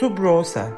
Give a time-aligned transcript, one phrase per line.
[0.00, 0.68] Subrosa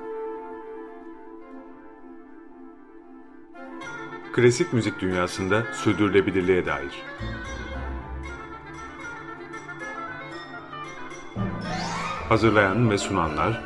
[4.33, 7.03] Klasik müzik dünyasında sürdürülebilirliğe dair.
[12.29, 13.61] Hazırlayan ve sunanlar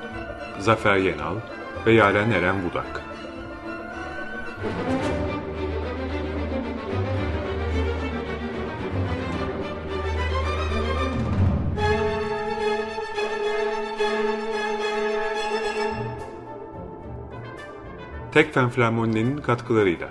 [0.58, 1.36] Zafer Yenal
[1.86, 3.02] ve Yaren Eren Budak.
[18.36, 20.08] Tekfen Flamonne'nin katkılarıyla.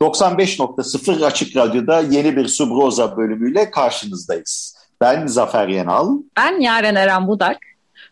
[0.00, 4.76] 95.0 Açık Radyo'da yeni bir Subroza bölümüyle karşınızdayız.
[5.00, 6.08] Ben Zafer Yenal.
[6.36, 7.58] Ben Yaren Eren Budak.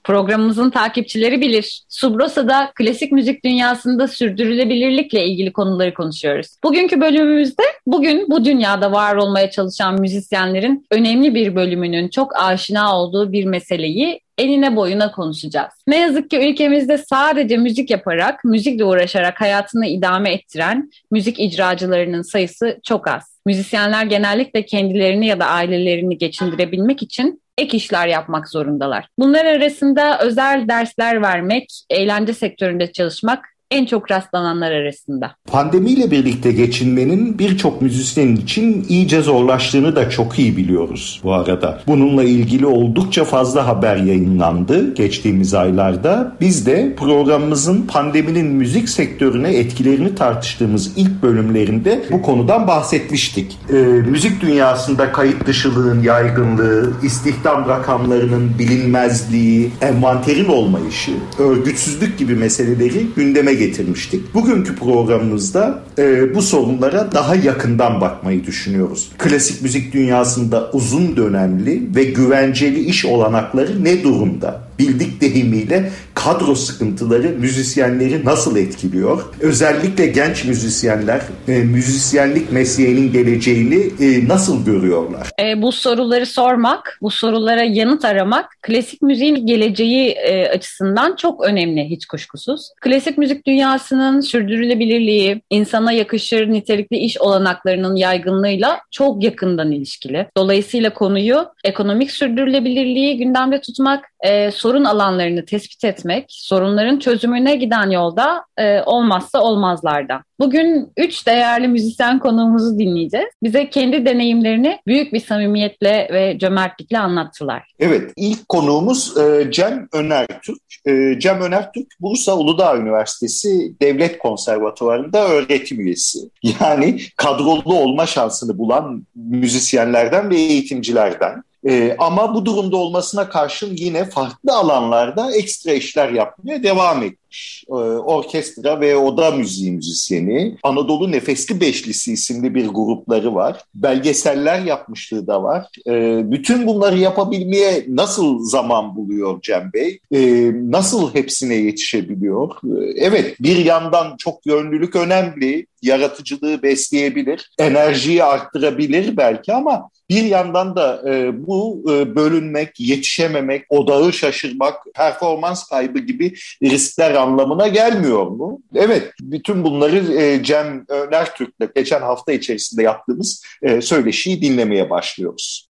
[0.04, 1.82] Programımızın takipçileri bilir.
[1.88, 6.56] Subrosa'da klasik müzik dünyasında sürdürülebilirlikle ilgili konuları konuşuyoruz.
[6.64, 13.32] Bugünkü bölümümüzde bugün bu dünyada var olmaya çalışan müzisyenlerin önemli bir bölümünün çok aşina olduğu
[13.32, 15.72] bir meseleyi enine boyuna konuşacağız.
[15.86, 22.80] Ne yazık ki ülkemizde sadece müzik yaparak, müzikle uğraşarak hayatını idame ettiren müzik icracılarının sayısı
[22.82, 23.38] çok az.
[23.46, 29.08] Müzisyenler genellikle kendilerini ya da ailelerini geçindirebilmek için ek işler yapmak zorundalar.
[29.18, 35.30] Bunlar arasında özel dersler vermek, eğlence sektöründe çalışmak en çok rastlananlar arasında.
[35.46, 41.80] Pandemiyle birlikte geçinmenin birçok müzisyenin için iyice zorlaştığını da çok iyi biliyoruz bu arada.
[41.86, 46.36] Bununla ilgili oldukça fazla haber yayınlandı geçtiğimiz aylarda.
[46.40, 53.58] Biz de programımızın pandeminin müzik sektörüne etkilerini tartıştığımız ilk bölümlerinde bu konudan bahsetmiştik.
[53.70, 63.61] Ee, müzik dünyasında kayıt dışılığın yaygınlığı, istihdam rakamlarının bilinmezliği, envanterin olmayışı, örgütsüzlük gibi meseleleri gündeme
[63.66, 64.34] getirmiştik.
[64.34, 69.08] Bugünkü programımızda e, bu sorunlara daha yakından bakmayı düşünüyoruz.
[69.18, 74.60] Klasik müzik dünyasında uzun dönemli ve güvenceli iş olanakları ne durumda?
[74.78, 79.22] Bildik deyimiyle kadro sıkıntıları müzisyenleri nasıl etkiliyor?
[79.40, 85.30] Özellikle genç müzisyenler e, müzisyenlik mesleğinin geleceğini e, nasıl görüyorlar?
[85.40, 91.90] E, bu soruları sormak, bu sorulara yanıt aramak klasik müziğin geleceği e, açısından çok önemli
[91.90, 92.70] hiç kuşkusuz.
[92.80, 100.26] Klasik müzik dünyasının sürdürülebilirliği, insana yakışır nitelikli iş olanaklarının yaygınlığıyla çok yakından ilişkili.
[100.36, 108.44] Dolayısıyla konuyu ekonomik sürdürülebilirliği gündemde tutmak, e, sorun alanlarını tespit etmek, sorunların çözümüne giden yolda
[108.58, 110.22] e, olmazsa olmazlardan.
[110.40, 113.28] Bugün üç değerli müzisyen konuğumuzu dinleyeceğiz.
[113.42, 117.72] Bize kendi deneyimlerini büyük bir samimiyetle ve cömertlikle anlattılar.
[117.78, 120.62] Evet, ilk konuğumuz e, Cem Önertürk.
[120.86, 126.18] E, Cem Önertürk, Bursa Uludağ Üniversitesi Devlet Konservatuvarı'nda öğretim üyesi.
[126.60, 131.42] Yani kadrolu olma şansını bulan müzisyenlerden ve eğitimcilerden.
[131.68, 137.21] E, ama bu durumda olmasına karşın yine farklı alanlarda ekstra işler yapmaya devam etmiş.
[137.68, 140.56] E, orkestra ve oda müziği müzisyeni.
[140.62, 143.60] Anadolu Nefesli Beşlisi isimli bir grupları var.
[143.74, 145.66] Belgeseller yapmışlığı da var.
[145.86, 149.98] E, bütün bunları yapabilmeye nasıl zaman buluyor Cem Bey?
[150.14, 152.50] E, nasıl hepsine yetişebiliyor?
[152.96, 155.66] Evet bir yandan çok yönlülük önemli.
[155.82, 157.50] Yaratıcılığı besleyebilir.
[157.58, 165.68] Enerjiyi arttırabilir belki ama bir yandan da e, bu e, bölünmek, yetişememek, odağı şaşırmak, performans
[165.68, 168.60] kaybı gibi riskler anlamına gelmiyor mu?
[168.74, 175.72] Evet, bütün bunları e, Cem Önertürk'le geçen hafta içerisinde yaptığımız e, söyleşiyi dinlemeye başlıyoruz.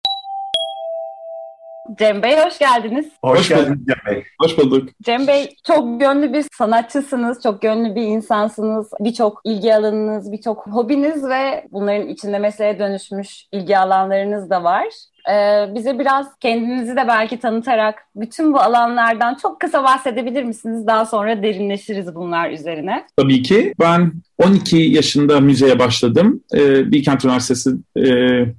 [1.97, 3.05] Cem Bey hoş geldiniz.
[3.23, 4.23] Hoş, hoş geldiniz Cem Bey.
[4.41, 4.89] Hoş bulduk.
[5.03, 8.91] Cem Bey çok gönlü bir sanatçısınız, çok gönlü bir insansınız.
[8.99, 14.87] Birçok ilgi alanınız, birçok hobiniz ve bunların içinde meseleye dönüşmüş ilgi alanlarınız da var.
[15.31, 20.87] Ee, bize biraz kendinizi de belki tanıtarak bütün bu alanlardan çok kısa bahsedebilir misiniz?
[20.87, 23.05] Daha sonra derinleşiriz bunlar üzerine.
[23.17, 23.73] Tabii ki.
[23.79, 26.41] Ben 12 yaşında müzeye başladım.
[26.55, 28.03] Ee, Bilkent Üniversitesi e,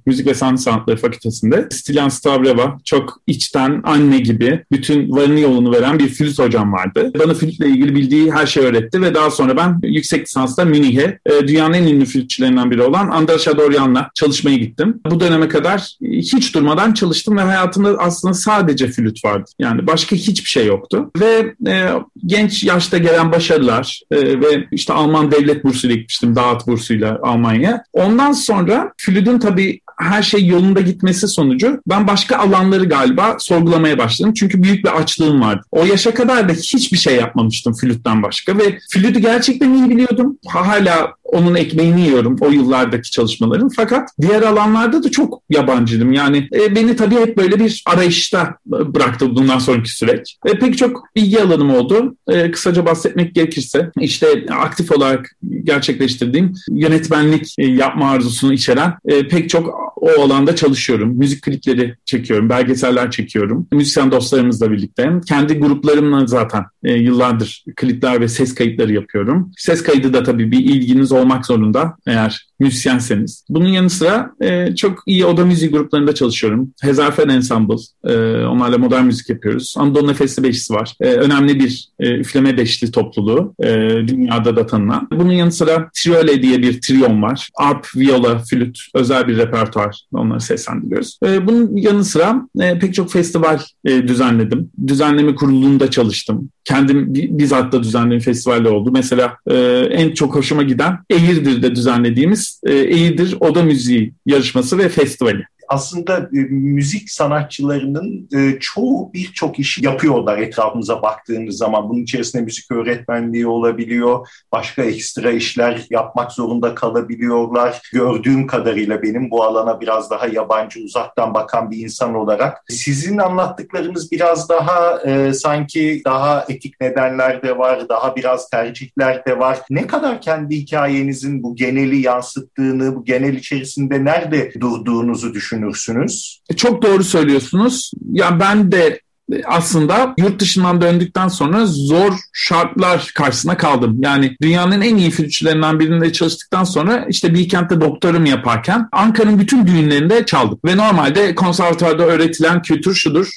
[0.05, 1.67] Müzik ve Sanat Sanatları Fakültesi'nde.
[1.71, 7.11] Stilyan Stavreva çok içten anne gibi bütün varını yolunu veren bir flüt hocam vardı.
[7.19, 11.47] Bana flütle ilgili bildiği her şeyi öğretti ve daha sonra ben yüksek lisansta Münih'e e,
[11.47, 15.01] dünyanın en ünlü flütçülerinden biri olan Andras Adoryan'la çalışmaya gittim.
[15.11, 19.51] Bu döneme kadar hiç durmadan çalıştım ve hayatımda aslında sadece flüt vardı.
[19.59, 21.11] Yani başka hiçbir şey yoktu.
[21.19, 21.89] Ve e,
[22.25, 26.35] genç yaşta gelen başarılar e, ve işte Alman devlet bursuyla gitmiştim.
[26.35, 27.83] Dağıt bursuyla Almanya.
[27.93, 34.33] Ondan sonra flütün tabii her şey yolunda gitmesi sonucu ben başka alanları galiba sorgulamaya başladım.
[34.33, 35.61] Çünkü büyük bir açlığım vardı.
[35.71, 40.37] O yaşa kadar da hiçbir şey yapmamıştım flütten başka ve flütü gerçekten iyi biliyordum.
[40.47, 43.69] Hala onun ekmeğini yiyorum o yıllardaki çalışmaların.
[43.75, 46.13] Fakat diğer alanlarda da çok yabancıydım.
[46.13, 50.37] Yani e, beni tabii hep böyle bir arayışta bıraktı bundan sonraki süreç.
[50.45, 52.15] E, pek çok bilgi alanım oldu.
[52.27, 55.31] E, kısaca bahsetmek gerekirse işte aktif olarak
[55.63, 61.17] gerçekleştirdiğim yönetmenlik e, yapma arzusunu içeren e, pek çok o alanda çalışıyorum.
[61.17, 63.67] Müzik klipleri çekiyorum, belgeseller çekiyorum.
[63.71, 65.11] Müzisyen dostlarımızla birlikte.
[65.27, 69.51] Kendi gruplarımla zaten e, yıllardır klipler ve ses kayıtları yapıyorum.
[69.57, 73.45] Ses kaydı da tabii bir ilginiz olmak zorunda eğer müzisyenseniz.
[73.49, 76.73] Bunun yanı sıra e, çok iyi oda müziği gruplarında çalışıyorum.
[76.81, 78.15] Hezarfen Ensemble, e,
[78.45, 79.75] onlarla modern müzik yapıyoruz.
[79.77, 80.95] Anadolu Nefesli Beşlisi var.
[81.01, 83.69] E, önemli bir e, üfleme beşli topluluğu e,
[84.07, 85.07] dünyada da tanınan.
[85.11, 87.49] Bunun yanı sıra Triole diye bir triyon var.
[87.55, 90.01] Arp, viola, flüt, özel bir repertuar.
[90.13, 91.19] Onları seslendiriyoruz.
[91.25, 94.69] E, bunun yanı sıra e, pek çok festival e, düzenledim.
[94.87, 96.49] Düzenleme kurulunda çalıştım.
[96.63, 98.89] Kendim bizzat da düzenlediğim festivaller oldu.
[98.93, 99.55] Mesela e,
[99.91, 106.37] en çok hoşuma giden Eğirdir'de düzenlediğimiz e, Eğirdir Oda Müziği yarışması ve festivali aslında e,
[106.49, 111.89] müzik sanatçılarının e, çoğu birçok işi yapıyorlar etrafımıza baktığımız zaman.
[111.89, 117.81] Bunun içerisinde müzik öğretmenliği olabiliyor, başka ekstra işler yapmak zorunda kalabiliyorlar.
[117.93, 124.11] Gördüğüm kadarıyla benim bu alana biraz daha yabancı, uzaktan bakan bir insan olarak sizin anlattıklarınız
[124.11, 129.59] biraz daha e, sanki daha etik nedenler de var, daha biraz tercihler de var.
[129.69, 135.54] Ne kadar kendi hikayenizin bu geneli yansıttığını, bu genel içerisinde nerede durduğunuzu düşünüyorsunuz?
[135.55, 136.41] Düşünürsünüz?
[136.49, 137.91] E, çok doğru söylüyorsunuz.
[138.11, 139.01] Ya ben de
[139.45, 143.97] aslında yurt dışından döndükten sonra zor şartlar karşısına kaldım.
[143.99, 150.25] Yani dünyanın en iyi flütçülerinden birinde çalıştıktan sonra işte Bilkent'te doktorum yaparken Ankara'nın bütün düğünlerinde
[150.25, 150.65] çaldık.
[150.65, 153.29] Ve normalde konservatuarda öğretilen kültür şudur.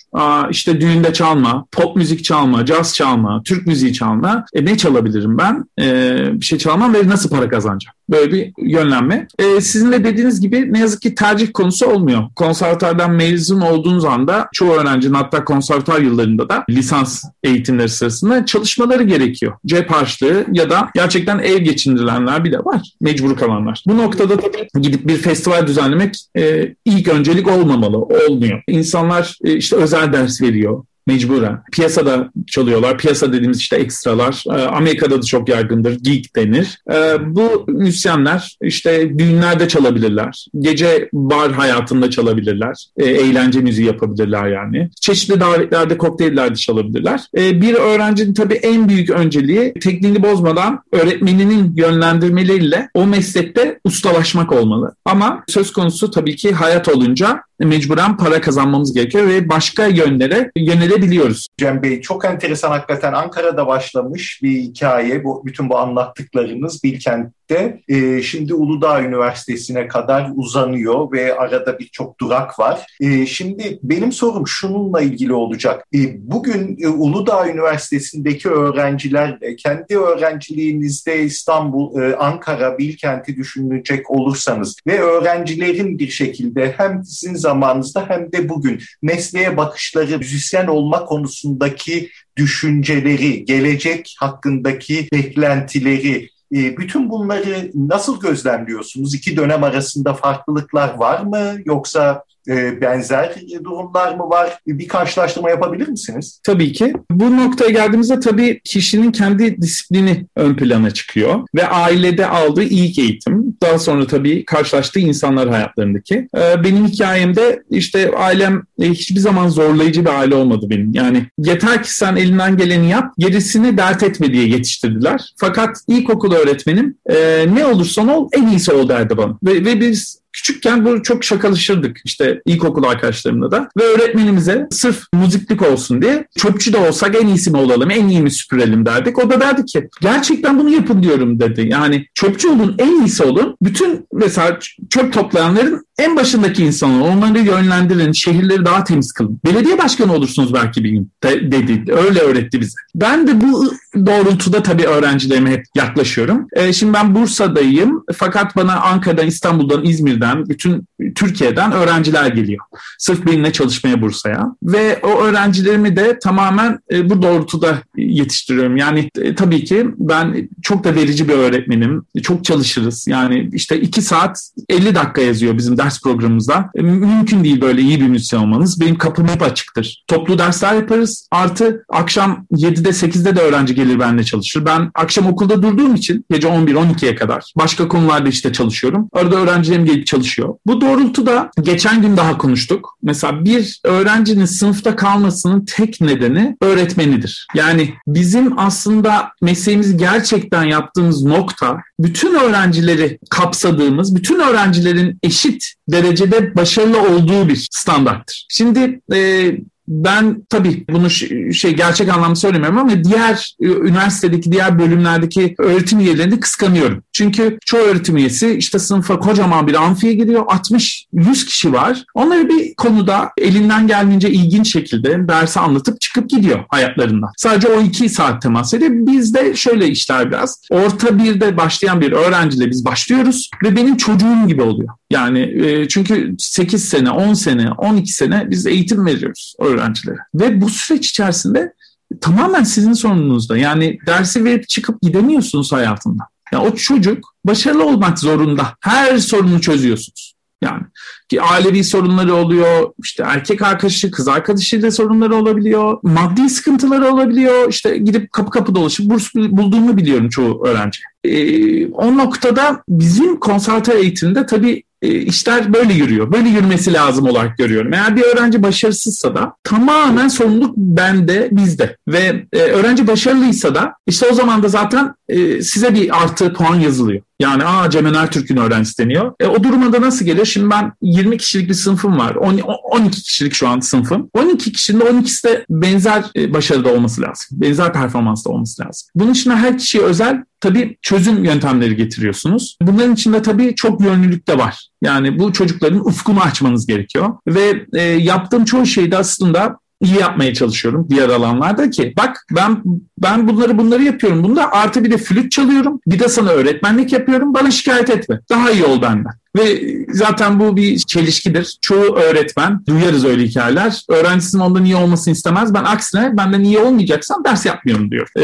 [0.51, 4.45] işte düğünde çalma, pop müzik çalma, caz çalma, Türk müziği çalma.
[4.55, 5.65] E ne çalabilirim ben?
[5.81, 7.95] E, bir şey çalmam ve nasıl para kazanacağım?
[8.11, 9.27] Böyle bir yönlenme.
[9.39, 12.23] E, sizin de dediğiniz gibi ne yazık ki tercih konusu olmuyor.
[12.37, 19.03] Konservatuardan mezun olduğunuz anda çoğu öğrencinin hatta konservatuar konservatuar yıllarında da lisans eğitimleri sırasında çalışmaları
[19.03, 19.53] gerekiyor.
[19.67, 22.93] Cep harçlığı ya da gerçekten ev geçindirilenler bile var.
[23.01, 23.83] Mecbur kalanlar.
[23.87, 27.99] Bu noktada tabii gidip bir festival düzenlemek e, ilk öncelik olmamalı.
[27.99, 28.63] Olmuyor.
[28.69, 31.63] İnsanlar e, işte özel ders veriyor mecburen.
[31.73, 32.99] Piyasada çalıyorlar.
[32.99, 34.45] Piyasa dediğimiz işte ekstralar.
[34.49, 35.99] Ee, Amerika'da da çok yaygındır.
[36.03, 36.79] Geek denir.
[36.93, 40.47] Ee, bu müzisyenler işte düğünlerde çalabilirler.
[40.59, 42.87] Gece bar hayatında çalabilirler.
[42.97, 44.91] Ee, eğlence müziği yapabilirler yani.
[45.01, 47.21] Çeşitli davetlerde, kokteyllerde çalabilirler.
[47.35, 54.95] Bir öğrencinin tabii en büyük önceliği tekniğini bozmadan öğretmeninin yönlendirmeleriyle o meslekte ustalaşmak olmalı.
[55.05, 61.47] Ama söz konusu tabii ki hayat olunca mecburen para kazanmamız gerekiyor ve başka yönlere yönelebiliyoruz.
[61.59, 65.25] Cem Bey çok enteresan hakikaten Ankara'da başlamış bir hikaye.
[65.25, 72.21] Bu bütün bu anlattıklarınız Bilkent de e, şimdi Uludağ Üniversitesi'ne kadar uzanıyor ve arada birçok
[72.21, 72.87] durak var.
[73.01, 75.85] E, şimdi benim sorum şununla ilgili olacak.
[75.95, 75.99] E,
[76.31, 85.99] bugün e, Uludağ Üniversitesi'ndeki öğrenciler kendi öğrenciliğinizde İstanbul, e, Ankara, Bilkent'i düşünecek olursanız ve öğrencilerin
[85.99, 94.17] bir şekilde hem sizin zamanınızda hem de bugün mesleğe bakışları, müzisyen olma konusundaki düşünceleri, gelecek
[94.19, 99.15] hakkındaki beklentileri e, bütün bunları nasıl gözlemliyorsunuz?
[99.15, 101.55] İki dönem arasında farklılıklar var mı?
[101.65, 104.59] Yoksa e, benzer durumlar mı var?
[104.67, 106.41] Bir karşılaştırma yapabilir misiniz?
[106.45, 106.93] Tabii ki.
[107.11, 113.57] Bu noktaya geldiğimizde tabii kişinin kendi disiplini ön plana çıkıyor ve ailede aldığı ilk eğitim,
[113.63, 116.29] daha sonra tabii karşılaştığı insanlar hayatlarındaki.
[116.37, 120.93] E, benim hikayemde işte ailem hiçbir zaman zorlayıcı bir aile olmadı benim.
[120.95, 125.35] Yani yeter ki sen elinden geleni yap, gerisini dert etme diye yetiştirdiler.
[125.37, 129.39] Fakat ilkokul öğretmenim e, ne olursan ol en iyisi ol derdi bana.
[129.43, 133.69] Ve, ve biz Küçükken bu çok şakalışırdık işte ilkokul arkadaşlarımla da.
[133.79, 138.23] Ve öğretmenimize sırf müziklik olsun diye çöpçü de olsak en iyisi mi olalım, en iyi
[138.23, 139.19] mi süpürelim derdik.
[139.19, 141.69] O da derdi ki gerçekten bunu yapın diyorum dedi.
[141.71, 143.57] Yani çöpçü olun, en iyisi olun.
[143.63, 144.59] Bütün mesela
[144.91, 149.41] çöp toplayanların en başındaki insan onları yönlendirin, şehirleri daha temiz kılın.
[149.45, 151.93] Belediye başkanı olursunuz belki bir gün de, dedi.
[151.93, 152.75] Öyle öğretti bize.
[152.95, 153.73] Ben de bu
[154.07, 156.47] doğrultuda tabii öğrencilerime hep yaklaşıyorum.
[156.53, 162.65] E, şimdi ben Bursa'dayım fakat bana Ankara'dan, İstanbul'dan, İzmir'den, bütün Türkiye'den öğrenciler geliyor.
[162.99, 164.57] Sırf benimle çalışmaya Bursa'ya.
[164.63, 168.77] Ve o öğrencilerimi de tamamen e, bu doğrultuda yetiştiriyorum.
[168.77, 172.03] Yani e, tabii ki ben çok da verici bir öğretmenim.
[172.23, 173.07] Çok çalışırız.
[173.09, 176.71] Yani işte iki saat 50 dakika yazıyor bizim ders programımızda.
[176.75, 178.81] E, mümkün değil böyle iyi bir müzisyen olmanız.
[178.81, 180.05] Benim kapım hep açıktır.
[180.07, 181.29] Toplu dersler yaparız.
[181.31, 184.67] Artı akşam 7'de 8'de de öğrenci gelir benimle çalışır.
[184.67, 189.09] Ben akşam okulda durduğum için gece 11-12'ye kadar başka konularda işte çalışıyorum.
[189.13, 190.18] Arada öğrencilerim gelip çalışıyor.
[190.67, 192.99] Bu doğrultuda geçen gün daha konuştuk.
[193.03, 197.47] Mesela bir öğrencinin sınıfta kalmasının tek nedeni öğretmenidir.
[197.55, 207.01] Yani bizim aslında mesleğimizi gerçekten yaptığımız nokta bütün öğrencileri kapsadığımız, bütün öğrencilerin eşit derecede başarılı
[207.03, 208.47] olduğu bir standarttır.
[208.49, 209.53] Şimdi e,
[209.89, 211.11] ben tabii bunu
[211.55, 217.03] şey gerçek anlamda söylemiyorum ama diğer üniversitedeki diğer bölümlerdeki öğretim üyelerini kıskanıyorum.
[217.13, 220.43] Çünkü çoğu öğretim üyesi işte sınıfa kocaman bir amfiye giriyor.
[220.43, 222.05] 60-100 kişi var.
[222.15, 227.31] Onları bir konuda elinden geldiğince ilginç şekilde dersi anlatıp çıkıp gidiyor hayatlarından.
[227.37, 228.91] Sadece o iki saat temas ediyor.
[228.93, 230.63] Bizde şöyle işler biraz.
[230.71, 234.98] Orta birde başlayan bir öğrenciyle biz başlıyoruz ve benim çocuğum gibi oluyor.
[235.11, 240.19] Yani e, çünkü 8 sene, 10 sene, 12 sene biz eğitim veriyoruz öğrencilere.
[240.35, 241.73] Ve bu süreç içerisinde
[242.21, 243.57] tamamen sizin sorununuzda.
[243.59, 246.23] Yani dersi verip çıkıp gidemiyorsunuz hayatında.
[246.53, 248.77] Yani o çocuk başarılı olmak zorunda.
[248.81, 250.35] Her sorunu çözüyorsunuz.
[250.63, 250.83] Yani
[251.29, 257.71] ki ailevi sorunları oluyor, işte erkek arkadaşı, kız arkadaşıyla sorunları olabiliyor, maddi sıkıntıları olabiliyor.
[257.71, 261.01] İşte gidip kapı kapı dolaşıp burs bulduğumu biliyorum çoğu öğrenci.
[261.25, 266.33] Ee, o noktada bizim konservatuar eğitiminde tabii e, işler böyle yürüyor.
[266.33, 267.93] Böyle yürümesi lazım olarak görüyorum.
[267.93, 271.97] Eğer bir öğrenci başarısızsa da tamamen sorumluluk bende, bizde.
[272.09, 276.81] Ve e, öğrenci başarılıysa da işte o zaman da zaten e, size bir artı puan
[276.81, 277.23] yazılıyor.
[277.41, 279.33] Yani aa Cem Türk'ün öğrencisi deniyor.
[279.41, 280.47] E, o durumda nasıl geliyor?
[280.47, 282.35] Şimdi ben 20 kişilik bir sınıfım var.
[282.35, 284.31] 10, 12 kişilik şu an sınıfım.
[284.35, 287.47] 12 kişinin de 12'si de benzer e, başarıda olması lazım.
[287.51, 289.09] Benzer performansta olması lazım.
[289.15, 292.77] Bunun için her kişiye özel tabii çözüm yöntemleri getiriyorsunuz.
[292.83, 294.89] Bunların içinde tabii çok yönlülük de var.
[295.03, 297.35] Yani bu çocukların ufkunu açmanız gerekiyor.
[297.47, 302.83] Ve e, yaptığım çoğu şeyde aslında iyi yapmaya çalışıyorum diğer alanlarda ki bak ben
[303.19, 304.45] ben bunları bunları yapıyorum.
[304.45, 306.01] Bunda artı bir de flüt çalıyorum.
[306.07, 307.55] Bir de sana öğretmenlik yapıyorum.
[307.55, 308.41] Bana şikayet etme.
[308.51, 309.33] Daha iyi ol benden.
[309.57, 311.79] Ve zaten bu bir çelişkidir.
[311.81, 314.03] Çoğu öğretmen, duyarız öyle hikayeler.
[314.09, 315.75] Öğrencisinin ondan iyi olmasını istemez.
[315.75, 318.29] Ben aksine benden iyi olmayacaksan ders yapmıyorum diyor.
[318.39, 318.43] Ee,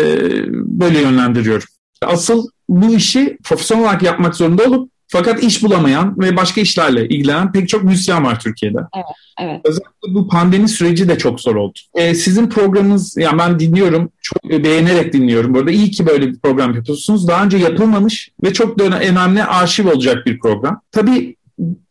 [0.52, 1.66] böyle yönlendiriyorum.
[2.06, 7.52] Asıl bu işi profesyonel olarak yapmak zorunda olup fakat iş bulamayan ve başka işlerle ilgilenen
[7.52, 8.78] pek çok müzisyen var Türkiye'de.
[8.96, 9.06] Evet,
[9.40, 9.61] evet.
[9.64, 11.78] Özellikle bu pandemi süreci de çok zor oldu.
[11.94, 15.54] Ee, sizin programınız, yani ben dinliyorum, çok beğenerek dinliyorum.
[15.54, 17.28] Burada iyi ki böyle bir program yapıyorsunuz.
[17.28, 20.80] Daha önce yapılmamış ve çok da önemli arşiv olacak bir program.
[20.92, 21.37] Tabii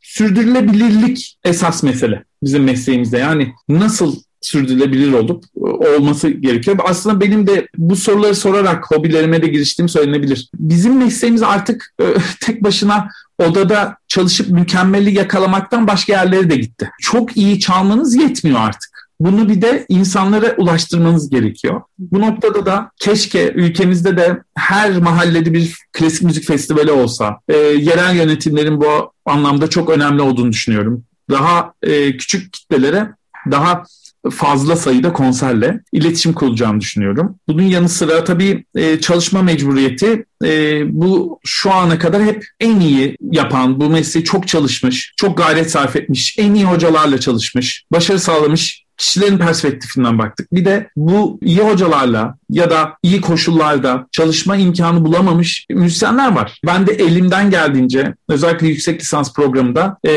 [0.01, 3.17] sürdürülebilirlik esas mesele bizim mesleğimizde.
[3.17, 5.43] Yani nasıl sürdürülebilir olup
[5.97, 6.77] olması gerekiyor.
[6.85, 10.49] Aslında benim de bu soruları sorarak hobilerime de giriştiğim söylenebilir.
[10.55, 12.05] Bizim mesleğimiz artık e,
[12.41, 16.89] tek başına odada çalışıp mükemmeli yakalamaktan başka yerlere de gitti.
[17.01, 18.93] Çok iyi çalmanız yetmiyor artık.
[19.19, 21.81] Bunu bir de insanlara ulaştırmanız gerekiyor.
[21.99, 27.39] Bu noktada da keşke ülkemizde de her mahallede bir klasik müzik festivali olsa.
[27.49, 31.03] E, yerel yönetimlerin bu anlamda çok önemli olduğunu düşünüyorum.
[31.29, 33.11] Daha e, küçük kitlelere
[33.51, 33.83] daha
[34.31, 37.35] fazla sayıda konserle iletişim kuracağını düşünüyorum.
[37.47, 43.17] Bunun yanı sıra tabii e, çalışma mecburiyeti e, bu şu ana kadar hep en iyi
[43.31, 48.83] yapan, bu mesleği çok çalışmış, çok gayret sarf etmiş, en iyi hocalarla çalışmış, başarı sağlamış
[49.03, 50.53] kişilerin perspektifinden baktık.
[50.53, 56.59] Bir de bu iyi hocalarla ya da iyi koşullarda çalışma imkanı bulamamış müzisyenler var.
[56.65, 60.09] Ben de elimden geldiğince özellikle yüksek lisans programında e,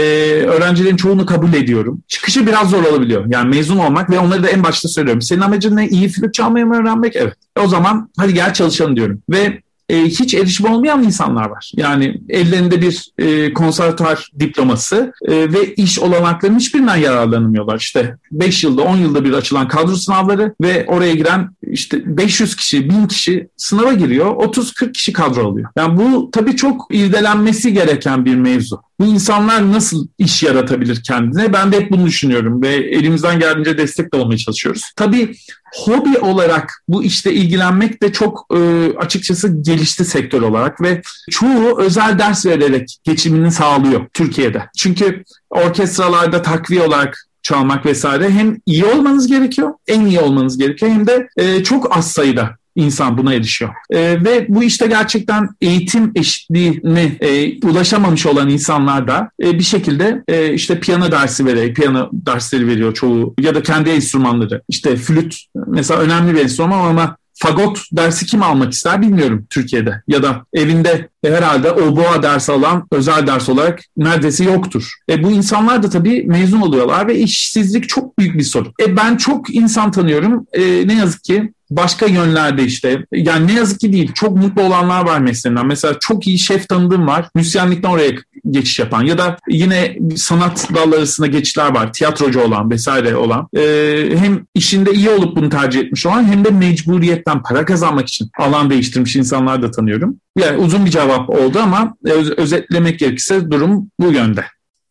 [0.46, 2.02] öğrencilerin çoğunu kabul ediyorum.
[2.08, 3.24] Çıkışı biraz zor olabiliyor.
[3.28, 5.22] Yani mezun olmak ve onları da en başta söylüyorum.
[5.22, 5.88] Senin amacın ne?
[5.88, 7.16] İyi flüt çalmayı mı öğrenmek?
[7.16, 7.34] Evet.
[7.64, 9.22] O zaman hadi gel çalışalım diyorum.
[9.30, 11.72] Ve e, hiç erişim olmayan insanlar var.
[11.76, 17.78] Yani ellerinde bir e, konservatuar diploması e, ve iş olanaklarının hiçbirinden yararlanamıyorlar.
[17.78, 22.90] İşte 5 yılda 10 yılda bir açılan kadro sınavları ve oraya giren işte 500 kişi,
[22.90, 24.26] 1000 kişi sınava giriyor.
[24.26, 25.70] 30-40 kişi kadro alıyor.
[25.76, 28.82] Yani bu tabii çok irdelenmesi gereken bir mevzu.
[29.00, 31.52] Bu insanlar nasıl iş yaratabilir kendine?
[31.52, 34.82] Ben de hep bunu düşünüyorum ve elimizden geldiğince destek de olmaya çalışıyoruz.
[34.96, 35.36] Tabii
[35.74, 42.18] hobi olarak bu işte ilgilenmek de çok e, açıkçası gelişti sektör olarak ve çoğu özel
[42.18, 44.62] ders vererek geçimini sağlıyor Türkiye'de.
[44.78, 51.06] Çünkü orkestralarda takviye olarak çalmak vesaire hem iyi olmanız gerekiyor, en iyi olmanız gerekiyor hem
[51.06, 53.70] de e, çok az sayıda insan buna erişiyor.
[53.90, 60.22] E, ve bu işte gerçekten eğitim eşitliğine e, ulaşamamış olan insanlar da e, bir şekilde
[60.28, 64.62] e, işte piyano dersi vererek, piyano dersleri veriyor çoğu ya da kendi enstrümanları.
[64.68, 70.02] İşte flüt mesela önemli bir enstrüman ama fagot dersi kim almak ister bilmiyorum Türkiye'de.
[70.08, 74.92] Ya da evinde e, herhalde oboa ders alan özel ders olarak neredeyse yoktur.
[75.10, 78.72] E, bu insanlar da tabii mezun oluyorlar ve işsizlik çok büyük bir sorun.
[78.86, 80.46] E, ben çok insan tanıyorum.
[80.52, 85.04] E, ne yazık ki başka yönlerde işte yani ne yazık ki değil çok mutlu olanlar
[85.04, 85.66] var mesleğinden.
[85.66, 87.28] Mesela çok iyi şef tanıdığım var.
[87.34, 88.12] Müzisyenlikten oraya
[88.50, 91.92] geçiş yapan ya da yine sanat dalları arasında geçişler var.
[91.92, 93.48] Tiyatrocu olan vesaire olan.
[93.56, 98.30] Ee, hem işinde iyi olup bunu tercih etmiş olan hem de mecburiyetten para kazanmak için
[98.38, 100.16] alan değiştirmiş insanlar da tanıyorum.
[100.36, 104.44] Yani uzun bir cevap oldu ama öz- özetlemek gerekirse durum bu yönde.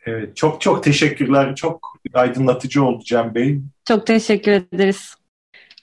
[0.06, 1.56] Evet, çok çok teşekkürler.
[1.56, 3.60] Çok aydınlatıcı oldu Cem Bey.
[3.88, 5.16] Çok teşekkür ederiz.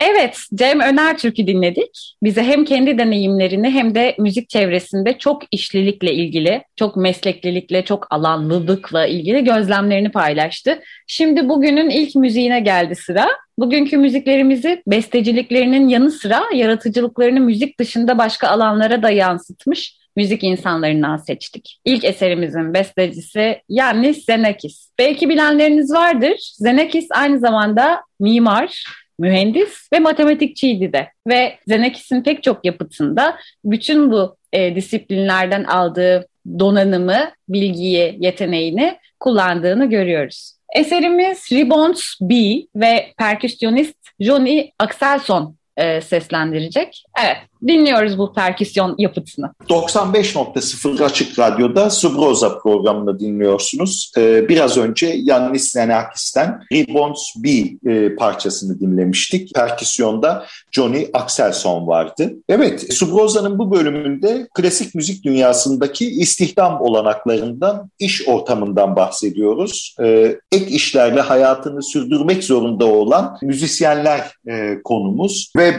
[0.04, 2.16] Evet, Cem Öner Türk'ü dinledik.
[2.23, 9.06] Bize hem kendi deneyimlerini hem de müzik çevresinde çok işlilikle ilgili, çok mesleklilikle, çok alanlılıkla
[9.06, 10.82] ilgili gözlemlerini paylaştı.
[11.06, 13.28] Şimdi bugünün ilk müziğine geldi sıra.
[13.59, 21.80] Bugünkü müziklerimizi besteciliklerinin yanı sıra yaratıcılıklarını müzik dışında başka alanlara da yansıtmış müzik insanlarından seçtik.
[21.85, 24.90] İlk eserimizin bestecisi Yannis Zenekis.
[24.99, 26.52] Belki bilenleriniz vardır.
[26.59, 28.85] Zenekis aynı zamanda mimar,
[29.23, 31.09] mühendis ve matematikçiydi de.
[31.29, 40.52] Ve Zenekis'in pek çok yapıtında bütün bu e, disiplinlerden aldığı donanımı, bilgiyi, yeteneğini kullandığını görüyoruz.
[40.75, 42.35] Eserimiz Ribbons B
[42.76, 47.05] ve perküsyonist Johnny Axelson e, seslendirecek.
[47.25, 47.37] Evet,
[47.69, 49.50] dinliyoruz bu perküsyon yapıtını.
[49.69, 54.12] 95.0 Açık Radyo'da Subroza programını dinliyorsunuz.
[54.19, 59.54] Ee, biraz önce Yannis Nenakis'ten Ribbons B e, parçasını dinlemiştik.
[59.54, 62.33] Perküsyonda Johnny Axelson vardı.
[62.49, 69.97] Evet, Subroza'nın bu bölümünde klasik müzik dünyasındaki istihdam olanaklarından, iş ortamından bahsediyoruz.
[70.02, 75.75] Ee, ek işlerle hayatını sürdürmek zorunda olan müzisyenler e, konumuz ve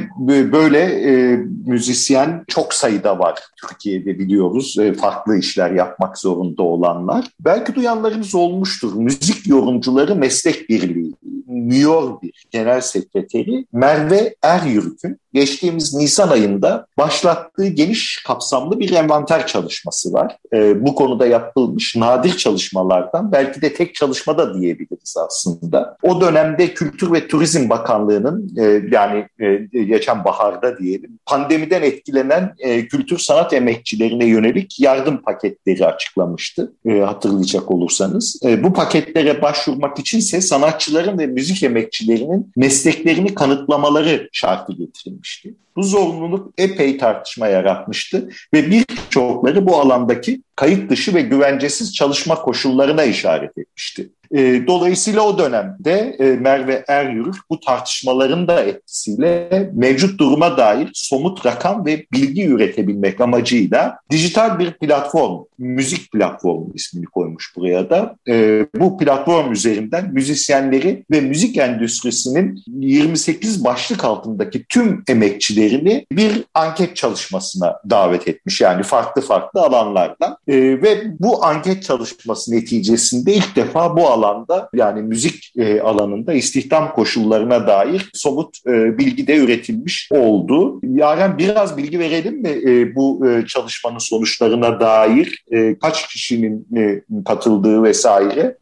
[0.51, 1.39] böyle e,
[1.73, 4.77] müzisyen çok sayıda var Türkiye'de biliyoruz.
[4.79, 7.25] E, farklı işler yapmak zorunda olanlar.
[7.39, 8.93] Belki duyanlarınız olmuştur.
[8.93, 11.13] Müzik Yorumcuları Meslek Birliği,
[11.47, 20.13] MÜYOR bir genel sekreteri Merve Eryürk'ün geçtiğimiz Nisan ayında başlattığı geniş kapsamlı bir envanter çalışması
[20.13, 20.37] var.
[20.53, 25.97] E, bu konuda yapılmış nadir çalışmalardan belki de tek çalışmada diyebiliriz aslında.
[26.03, 31.19] O dönemde Kültür ve Turizm Bakanlığı'nın e, yani e, geçen baharda diyelim
[31.63, 38.39] pandemiden etkilenen e, kültür sanat emekçilerine yönelik yardım paketleri açıklamıştı e, hatırlayacak olursanız.
[38.45, 45.53] E, bu paketlere başvurmak içinse sanatçıların ve müzik emekçilerinin mesleklerini kanıtlamaları şartı getirilmişti.
[45.75, 53.03] Bu zorunluluk epey tartışma yaratmıştı ve birçokları bu alandaki kayıt dışı ve güvencesiz çalışma koşullarına
[53.03, 54.09] işaret etmişti.
[54.33, 61.45] E, dolayısıyla o dönemde e, Merve Eryürük bu tartışmaların da etkisiyle mevcut duruma dair somut
[61.45, 68.15] rakam ve bilgi üretebilmek amacıyla dijital bir platform, müzik platformu ismini koymuş buraya da.
[68.27, 76.95] E, bu platform üzerinden müzisyenleri ve müzik endüstrisinin 28 başlık altındaki tüm emekçilerini bir anket
[76.95, 78.61] çalışmasına davet etmiş.
[78.61, 80.37] Yani farklı farklı alanlardan.
[80.47, 87.67] ve bu anket çalışması neticesinde ilk defa bu alanda yani müzik e, alanında istihdam koşullarına
[87.67, 90.79] dair somut e, bilgi de üretilmiş oldu.
[90.83, 97.01] Yaren biraz bilgi verelim mi e, bu e, çalışmanın sonuçlarına dair e, kaç kişinin e,
[97.25, 98.57] katıldığı vesaire?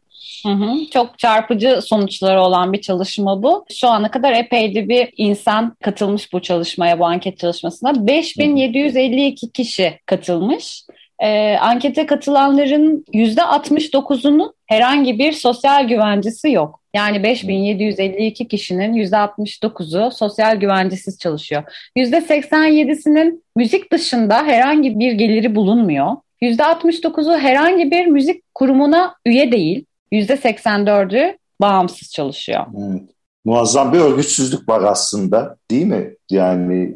[0.46, 0.90] Hı hı.
[0.92, 3.64] Çok çarpıcı sonuçları olan bir çalışma bu.
[3.74, 8.06] Şu ana kadar epeyli bir insan katılmış bu çalışmaya, bu anket çalışmasına.
[8.06, 10.82] 5752 kişi katılmış
[11.22, 16.80] e, ankete katılanların %69'unun herhangi bir sosyal güvencesi yok.
[16.94, 21.62] Yani 5752 kişinin %69'u sosyal güvencesiz çalışıyor.
[21.96, 26.16] %87'sinin müzik dışında herhangi bir geliri bulunmuyor.
[26.42, 29.84] %69'u herhangi bir müzik kurumuna üye değil.
[30.12, 32.66] %84'ü bağımsız çalışıyor.
[32.78, 33.02] Evet.
[33.44, 36.14] Muazzam bir örgütsüzlük var aslında değil mi?
[36.30, 36.94] Yani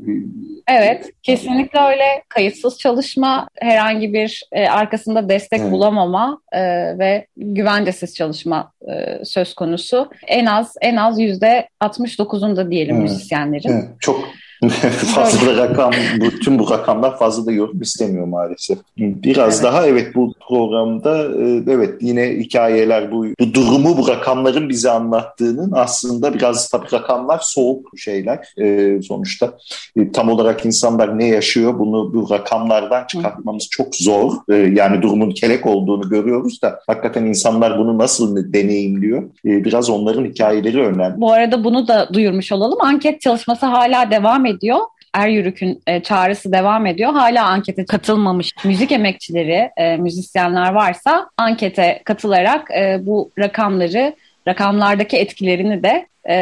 [0.68, 2.22] Evet, kesinlikle öyle.
[2.28, 5.72] Kayıtsız çalışma, herhangi bir e, arkasında destek evet.
[5.72, 6.60] bulamama e,
[6.98, 10.10] ve güvencesiz çalışma e, söz konusu.
[10.26, 13.02] En az en az yüzde 69'unda diyelim evet.
[13.02, 13.72] müzisyenlerin.
[13.72, 13.88] Evet.
[14.00, 14.28] Çok
[15.14, 18.78] fazla rakam, bu, tüm bu rakamlar fazla da yorum istemiyor maalesef.
[18.98, 19.64] Biraz evet.
[19.64, 25.72] daha evet bu programda e, evet yine hikayeler bu, bu durumu bu rakamların bize anlattığının
[25.74, 29.52] aslında biraz tabii rakamlar soğuk şeyler e, sonuçta.
[29.96, 34.32] E, tam olarak insanlar ne yaşıyor bunu bu rakamlardan çıkartmamız çok zor.
[34.50, 39.22] E, yani durumun kelek olduğunu görüyoruz da hakikaten insanlar bunu nasıl deneyimliyor?
[39.22, 41.20] E, biraz onların hikayeleri önemli.
[41.20, 42.78] Bu arada bunu da duyurmuş olalım.
[42.80, 44.78] Anket çalışması hala devam ediyor.
[45.14, 47.12] Eryürük'ün e, çağrısı devam ediyor.
[47.12, 54.14] Hala ankete katılmamış müzik emekçileri, e, müzisyenler varsa ankete katılarak e, bu rakamları,
[54.48, 56.34] rakamlardaki etkilerini de e,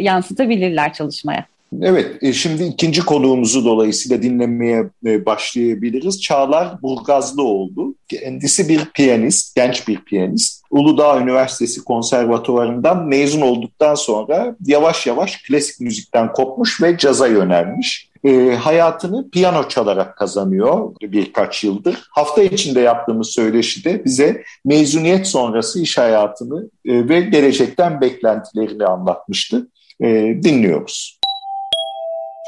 [0.00, 1.44] yansıtabilirler çalışmaya.
[1.82, 6.20] Evet, e, şimdi ikinci konuğumuzu dolayısıyla dinlemeye e, başlayabiliriz.
[6.22, 7.94] Çağlar Burgazlıoğlu.
[8.08, 10.62] Kendisi bir piyanist, genç bir piyanist.
[10.70, 18.08] Uludağ Üniversitesi Konservatuvarı'ndan mezun olduktan sonra yavaş yavaş klasik müzikten kopmuş ve caza yönelmiş.
[18.24, 22.08] E, hayatını piyano çalarak kazanıyor birkaç yıldır.
[22.10, 29.68] Hafta içinde yaptığımız söyleşide bize mezuniyet sonrası iş hayatını e, ve gelecekten beklentilerini anlatmıştı.
[30.00, 30.06] E,
[30.42, 31.17] dinliyoruz.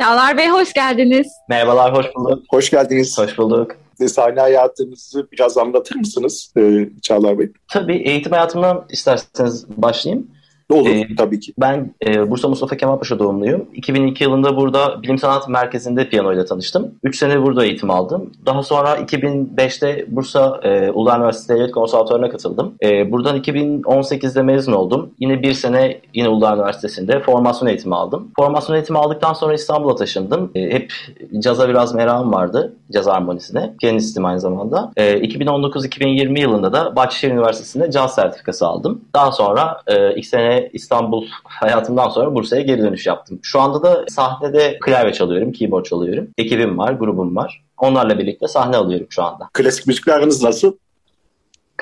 [0.00, 1.32] Çağlar Bey hoş geldiniz.
[1.48, 2.44] Merhabalar, hoş bulduk.
[2.50, 3.18] Hoş geldiniz.
[3.18, 3.76] Hoş bulduk.
[4.06, 7.52] Sahne hayatınızı biraz anlatır mısınız e, Çağlar Bey?
[7.68, 10.30] Tabii eğitim hayatımdan isterseniz başlayayım.
[10.70, 11.52] Olur ee, tabii ki.
[11.58, 13.66] Ben e, Bursa Mustafa Kemal Paşa doğumluyum.
[13.74, 16.94] 2002 yılında burada Bilim Sanat Merkezi'nde piyano ile tanıştım.
[17.02, 18.32] 3 sene burada eğitim aldım.
[18.46, 22.74] Daha sonra 2005'te Bursa e, Uludağ Üniversitesi Devlet Konservatuvarı'na katıldım.
[22.82, 25.10] E, buradan 2018'de mezun oldum.
[25.18, 28.30] Yine bir sene yine Uludağ Üniversitesi'nde formasyon eğitimi aldım.
[28.36, 30.50] Formasyon eğitimi aldıktan sonra İstanbul'a taşındım.
[30.54, 30.92] E, hep
[31.38, 32.72] caza biraz merakım vardı.
[32.92, 33.74] Caz harmonisine.
[33.80, 34.92] Piyanistim aynı zamanda.
[34.96, 39.00] E, 2019-2020 yılında da Bahçeşehir Üniversitesi'nde caz sertifikası aldım.
[39.14, 43.38] Daha sonra e, ilk sene İstanbul hayatımdan sonra Bursa'ya geri dönüş yaptım.
[43.42, 46.28] Şu anda da sahnede klavye çalıyorum, keyboard çalıyorum.
[46.38, 47.64] Ekibim var, grubum var.
[47.78, 49.48] Onlarla birlikte sahne alıyorum şu anda.
[49.52, 50.72] Klasik müzikle aranız nasıl?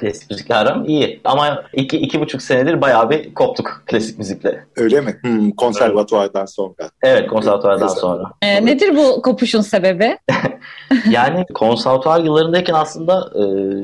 [0.00, 1.20] Klasik müzikle aram iyi.
[1.24, 4.64] Ama iki, iki buçuk senedir bayağı bir koptuk klasik müzikle.
[4.76, 5.16] Öyle mi?
[5.22, 6.90] Hmm, konservatuvardan sonra.
[7.02, 8.22] Evet, konservatuvardan sonra.
[8.42, 10.18] Ee, nedir bu kopuşun sebebi?
[11.10, 13.42] yani konservatuvar yıllarındayken aslında e,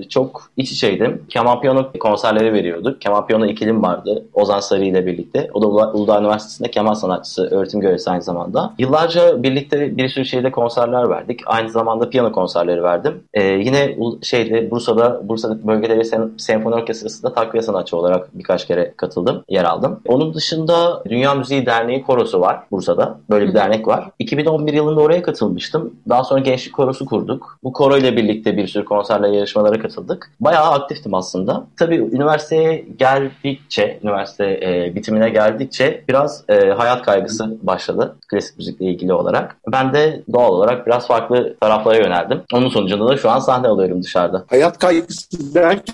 [0.09, 1.23] çok iç içeydim.
[1.29, 3.01] Keman piyano konserleri veriyorduk.
[3.01, 4.25] Keman piyano ikilim vardı.
[4.35, 5.51] Ozan Sarı ile birlikte.
[5.55, 8.75] O da Uludağ Üniversitesi'nde keman sanatçısı, öğretim görevlisi aynı zamanda.
[8.79, 11.41] Yıllarca birlikte bir sürü şeyde konserler verdik.
[11.47, 13.25] Aynı zamanda piyano konserleri verdim.
[13.35, 16.04] E, yine şeyde Bursa'da, Bursa'da bölgeleri
[16.39, 20.01] senfoni orkestrasında takviye sanatçı olarak birkaç kere katıldım, yer aldım.
[20.09, 23.19] Onun dışında Dünya Müziği Derneği Korosu var Bursa'da.
[23.31, 24.11] Böyle bir dernek var.
[24.19, 25.95] 2011 yılında oraya katılmıştım.
[26.09, 27.59] Daha sonra Gençlik Korosu kurduk.
[27.65, 30.31] Bu koro ile birlikte bir sürü konserler, yarışmalara katıldık.
[30.41, 31.67] Bayağı aktiftim aslında.
[31.77, 39.13] Tabii üniversiteye geldikçe, üniversite e, bitimine geldikçe biraz e, hayat kaygısı başladı klasik müzikle ilgili
[39.13, 39.57] olarak.
[39.73, 42.43] Ben de doğal olarak biraz farklı taraflara yöneldim.
[42.53, 44.45] Onun sonucunda da şu an sahne alıyorum dışarıda.
[44.51, 45.94] Hayat kaygısı derken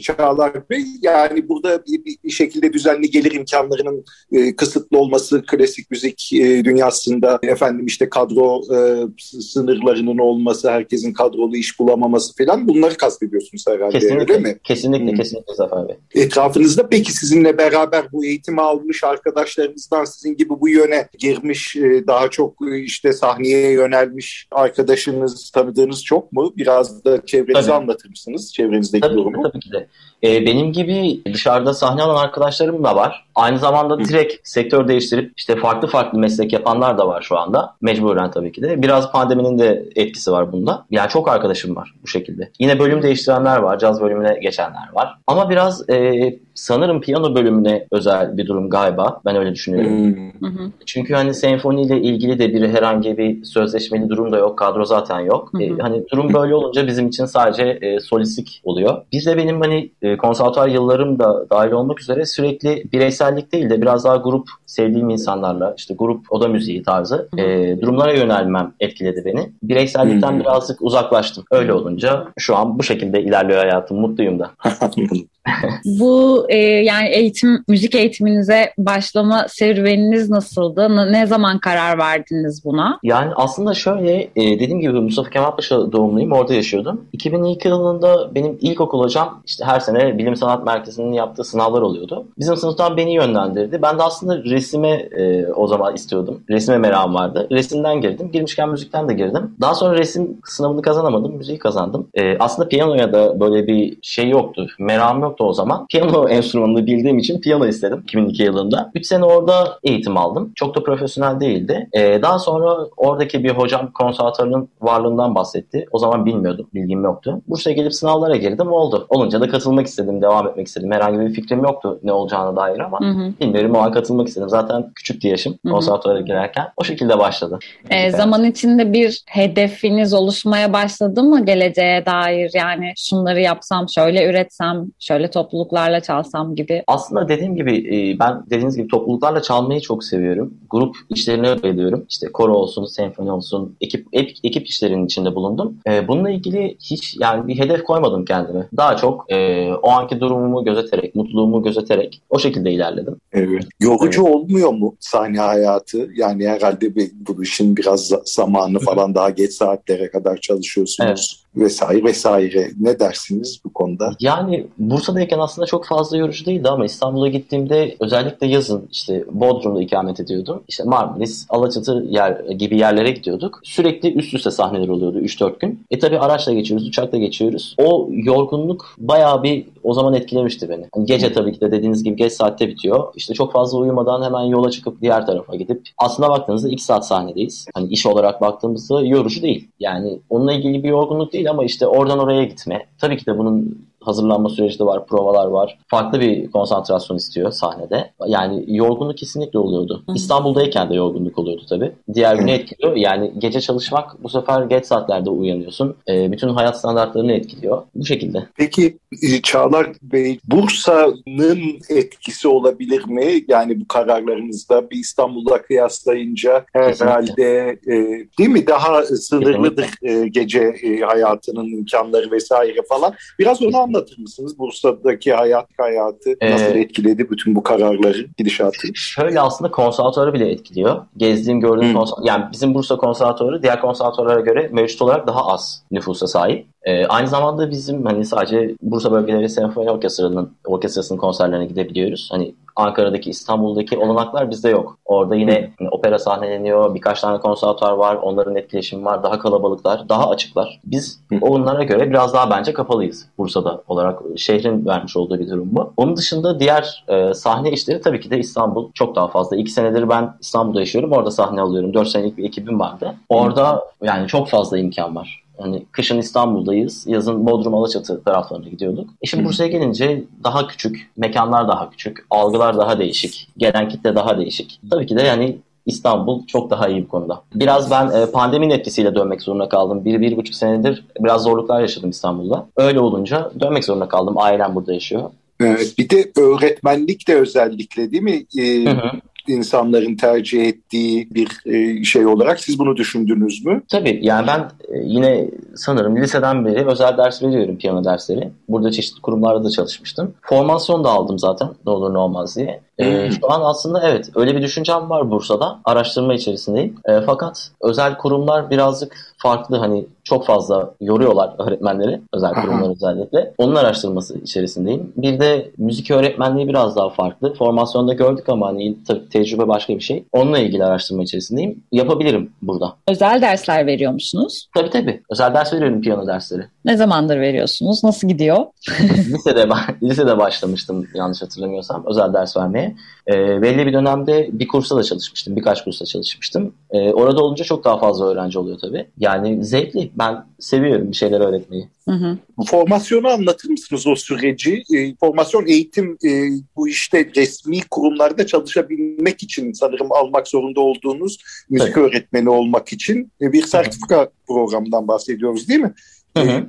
[0.00, 6.32] Çağlar Bey yani burada bir, bir şekilde düzenli gelir imkanlarının e, kısıtlı olması, klasik müzik
[6.32, 13.64] e, dünyasında efendim işte kadro e, sınırlarının olması, herkesin kadrolu iş bulamaması falan bunları kastediyorsunuz
[13.68, 14.58] herhalde kesinlikle, öyle mi?
[14.64, 15.16] Kesinlikle, hmm.
[15.16, 15.96] kesinlikle Zafer Bey.
[16.14, 22.28] Etrafınızda peki sizinle beraber bu eğitimi almış arkadaşlarınızdan sizin gibi bu yöne girmiş, e, daha
[22.28, 26.52] çok e, işte sahneye yönelmiş arkadaşınız, tanıdığınız çok mu?
[26.56, 27.76] Biraz da çevrenizi tabii.
[27.76, 28.52] anlatır mısınız?
[28.54, 29.39] Çevrenizdeki tabii, durumu.
[29.42, 29.86] Tabii ki de.
[30.22, 33.24] E, benim gibi dışarıda sahne alan arkadaşlarım da var.
[33.34, 37.74] Aynı zamanda direkt sektör değiştirip işte farklı farklı meslek yapanlar da var şu anda.
[37.80, 38.82] Mecburen tabii ki de.
[38.82, 40.84] Biraz pandeminin de etkisi var bunda.
[40.90, 42.50] Yani çok arkadaşım var bu şekilde.
[42.58, 43.78] Yine bölüm değiştirenler var.
[43.78, 45.18] Caz bölümüne geçenler var.
[45.26, 49.20] Ama biraz e, sanırım piyano bölümüne özel bir durum galiba.
[49.24, 50.16] Ben öyle düşünüyorum.
[50.40, 50.72] Hmm.
[50.86, 54.58] Çünkü hani senfoniyle ilgili de bir herhangi bir sözleşmeli durum da yok.
[54.58, 55.50] Kadro zaten yok.
[55.60, 59.02] E, hani durum böyle olunca bizim için sadece e, solistik oluyor.
[59.12, 63.82] Biz de benim hani e, konservatuar yıllarım da dahil olmak üzere sürekli bireysellik değil de
[63.82, 69.50] biraz daha grup sevdiğim insanlarla işte grup oda müziği tarzı e, durumlara yönelmem etkiledi beni.
[69.62, 71.44] Bireysellikten birazcık uzaklaştım.
[71.50, 74.00] Öyle olunca şu an bu şekilde ilerliyor hayatım.
[74.00, 74.50] Mutluyum da.
[75.84, 81.12] Bu e, yani eğitim, müzik eğitiminize başlama serüveniniz nasıldı?
[81.12, 82.98] Ne zaman karar verdiniz buna?
[83.02, 86.32] Yani aslında şöyle e, dediğim gibi Mustafa Kemal Paşa doğumluyum.
[86.32, 87.04] Orada yaşıyordum.
[87.12, 92.24] 2002 yılında benim ilkokul hocam işte her sene Bilim Sanat Merkezi'nin yaptığı sınavlar oluyordu.
[92.38, 93.82] Bizim sınıftan beni yönlendirdi.
[93.82, 96.42] Ben de aslında resime e, o zaman istiyordum.
[96.50, 97.46] Resime merakım vardı.
[97.50, 98.30] Resimden girdim.
[98.32, 99.54] Girmişken müzikten de girdim.
[99.60, 101.36] Daha sonra resim sınavını kazanamadım.
[101.36, 102.08] Müziği kazandım.
[102.14, 104.66] E, aslında piyanoya da böyle bir şey yoktu.
[104.78, 105.86] Merakım yoktu o zaman.
[105.86, 108.90] Piyano enstrümanını bildiğim için piyano istedim 2002 yılında.
[108.94, 110.52] 3 sene orada eğitim aldım.
[110.54, 111.88] Çok da profesyonel değildi.
[111.92, 115.86] Ee, daha sonra oradaki bir hocam konservatörünün varlığından bahsetti.
[115.92, 116.66] O zaman bilmiyordum.
[116.74, 117.40] Bilgim yoktu.
[117.48, 118.72] Bursa'ya gelip sınavlara girdim.
[118.72, 118.99] Oldu.
[119.08, 120.22] Olunca da katılmak istedim.
[120.22, 120.92] Devam etmek istedim.
[120.92, 123.00] Herhangi bir fikrim yoktu ne olacağına dair ama
[123.40, 124.48] bilmiyorum o an katılmak istedim.
[124.48, 126.66] Zaten küçüktü yaşım konservatuvara girerken.
[126.76, 127.58] O şekilde başladı.
[127.90, 132.50] E, zaman içinde bir hedefiniz oluşmaya başladı mı geleceğe dair?
[132.54, 136.82] Yani şunları yapsam, şöyle üretsem, şöyle topluluklarla çalsam gibi.
[136.86, 140.54] Aslında dediğim gibi e, ben dediğiniz gibi topluluklarla çalmayı çok seviyorum.
[140.70, 142.06] Grup işlerini öğreniyorum.
[142.08, 144.06] İşte koro olsun, senfoni olsun, ekip
[144.44, 145.78] ekip işlerinin içinde bulundum.
[145.86, 148.66] E, bununla ilgili hiç yani bir hedef koymadım kendime.
[148.76, 153.16] Daha çok e, o anki durumumu gözeterek, mutluluğumu gözeterek o şekilde ilerledim.
[153.32, 153.64] Evet.
[153.80, 154.34] Yorucu evet.
[154.34, 156.08] olmuyor mu sahne hayatı?
[156.14, 161.08] Yani herhalde bir, bu işin biraz zamanı falan daha geç saatlere kadar çalışıyorsunuz.
[161.10, 162.70] Evet vesaire vesaire.
[162.80, 164.12] Ne dersiniz bu konuda?
[164.20, 170.20] Yani Bursa'dayken aslında çok fazla yorucu değildi ama İstanbul'a gittiğimde özellikle yazın işte Bodrum'da ikamet
[170.20, 170.62] ediyordum.
[170.68, 173.60] İşte Marmaris, Alaçatı yer, gibi yerlere gidiyorduk.
[173.64, 175.86] Sürekli üst üste sahneler oluyordu 3-4 gün.
[175.90, 177.74] E tabi araçla geçiyoruz, uçakla geçiyoruz.
[177.78, 180.84] O yorgunluk bayağı bir o zaman etkilemişti beni.
[180.94, 183.12] Hani gece tabii ki de dediğiniz gibi geç saatte bitiyor.
[183.16, 187.66] İşte çok fazla uyumadan hemen yola çıkıp diğer tarafa gidip aslında baktığınızda 2 saat sahnedeyiz.
[187.74, 189.68] Hani iş olarak baktığımızda yorucu değil.
[189.80, 192.86] Yani onunla ilgili bir yorgunluk değil ama işte oradan oraya gitme.
[192.98, 195.78] Tabii ki de bunun hazırlanma süreci de var, provalar var.
[195.88, 198.10] Farklı bir konsantrasyon istiyor sahnede.
[198.26, 200.02] Yani yorgunluk kesinlikle oluyordu.
[200.06, 200.12] Hı.
[200.14, 201.92] İstanbul'dayken de yorgunluk oluyordu tabii.
[202.14, 202.96] Diğer günü etkiliyor.
[202.96, 205.96] Yani gece çalışmak bu sefer geç saatlerde uyanıyorsun.
[206.08, 207.82] E, bütün hayat standartlarını etkiliyor.
[207.94, 208.46] Bu şekilde.
[208.56, 213.44] Peki e, Çağlar Bey, Bursa'nın etkisi olabilir mi?
[213.48, 217.94] Yani bu kararlarınızda bir İstanbul'da kıyaslayınca herhalde e,
[218.38, 223.14] değil mi daha sınırlıdır e, gece e, hayatının imkanları vesaire falan.
[223.38, 224.58] Biraz onu anlatır mısınız?
[224.58, 228.88] Bursa'daki hayat hayatı nasıl ee, etkiledi bütün bu kararları, gidişatı?
[228.94, 230.96] Şöyle aslında konservatuarı bile etkiliyor.
[231.16, 231.94] Gezdiğim, gördüğüm hmm.
[231.94, 232.16] konser...
[232.24, 236.66] yani bizim Bursa konservatuarı diğer konservatuarlara göre mevcut olarak daha az nüfusa sahip.
[236.82, 242.28] Ee, aynı zamanda bizim hani sadece Bursa bölgeleri senfoni orkestrasının orkestrasının konserlerine gidebiliyoruz.
[242.32, 244.98] Hani Ankara'daki, İstanbul'daki olanaklar bizde yok.
[245.04, 250.30] Orada yine hani, opera sahneleniyor, birkaç tane konservatuar var, onların etkileşimi var, daha kalabalıklar, daha
[250.30, 250.80] açıklar.
[250.84, 254.20] Biz onlara göre biraz daha bence kapalıyız Bursa'da olarak.
[254.36, 255.92] Şehrin vermiş olduğu bir durum bu.
[255.96, 259.56] Onun dışında diğer e, sahne işleri tabii ki de İstanbul çok daha fazla.
[259.56, 261.94] İki senedir ben İstanbul'da yaşıyorum, orada sahne alıyorum.
[261.94, 263.14] Dört senelik bir ekibim vardı.
[263.28, 265.39] Orada yani çok fazla imkan var.
[265.60, 269.10] Hani kışın İstanbul'dayız, yazın Bodrum Alaçatı taraflarına gidiyorduk.
[269.22, 274.38] E şimdi Bursa'ya gelince daha küçük, mekanlar daha küçük, algılar daha değişik, gelen kitle daha
[274.38, 274.80] değişik.
[274.90, 277.42] Tabii ki de yani İstanbul çok daha iyi bir konuda.
[277.54, 280.04] Biraz ben e, pandeminin etkisiyle dönmek zorunda kaldım.
[280.04, 282.66] Bir, bir buçuk senedir biraz zorluklar yaşadım İstanbul'da.
[282.76, 284.38] Öyle olunca dönmek zorunda kaldım.
[284.38, 285.30] Ailem burada yaşıyor.
[285.60, 288.44] Evet, bir de öğretmenlik de özellikle değil mi?
[288.58, 289.10] Ee, hı hı
[289.48, 293.82] insanların tercih ettiği bir e, şey olarak siz bunu düşündünüz mü?
[293.88, 298.50] Tabii yani ben e, yine sanırım liseden beri özel ders veriyorum piyano dersleri.
[298.68, 300.34] Burada çeşitli kurumlarda da çalışmıştım.
[300.42, 302.80] Formasyon da aldım zaten ne olur ne olmaz diye.
[302.98, 305.80] E, şu an aslında evet öyle bir düşüncem var Bursa'da.
[305.84, 306.94] Araştırma içerisindeyim.
[307.04, 313.52] E, fakat özel kurumlar birazcık farklı hani çok fazla yoruyorlar öğretmenleri özel kurumlar özellikle.
[313.58, 315.12] Onun araştırması içerisindeyim.
[315.16, 317.54] Bir de müzik öğretmenliği biraz daha farklı.
[317.54, 320.24] Formasyonda gördük ama hani tabii tecrübe başka bir şey.
[320.32, 321.82] Onunla ilgili araştırma içerisindeyim.
[321.92, 322.96] Yapabilirim burada.
[323.08, 324.68] Özel dersler veriyor musunuz?
[324.74, 325.22] Tabii tabii.
[325.30, 326.62] Özel ders veriyorum piyano dersleri.
[326.84, 328.04] Ne zamandır veriyorsunuz?
[328.04, 328.56] Nasıl gidiyor?
[329.00, 329.68] lisede
[330.02, 332.96] lisede başlamıştım yanlış hatırlamıyorsam özel ders vermeye.
[333.28, 335.56] E, belli bir dönemde bir kursa da çalışmıştım.
[335.56, 336.74] Birkaç kursa çalışmıştım.
[336.90, 339.06] E, orada olunca çok daha fazla öğrenci oluyor tabii.
[339.18, 339.29] Yani
[339.62, 340.10] zevkli.
[340.18, 341.88] Ben seviyorum bir şeyler öğretmeyi.
[342.08, 342.38] Hı hı.
[342.66, 344.82] Formasyonu anlatır mısınız o süreci?
[344.94, 346.30] E, formasyon eğitim e,
[346.76, 351.38] bu işte resmi kurumlarda çalışabilmek için sanırım almak zorunda olduğunuz
[351.70, 351.96] müzik evet.
[351.96, 354.30] öğretmeni olmak için e, bir sertifika hı hı.
[354.46, 355.94] programından bahsediyoruz değil mi?
[356.36, 356.48] Hı hı.
[356.48, 356.66] E,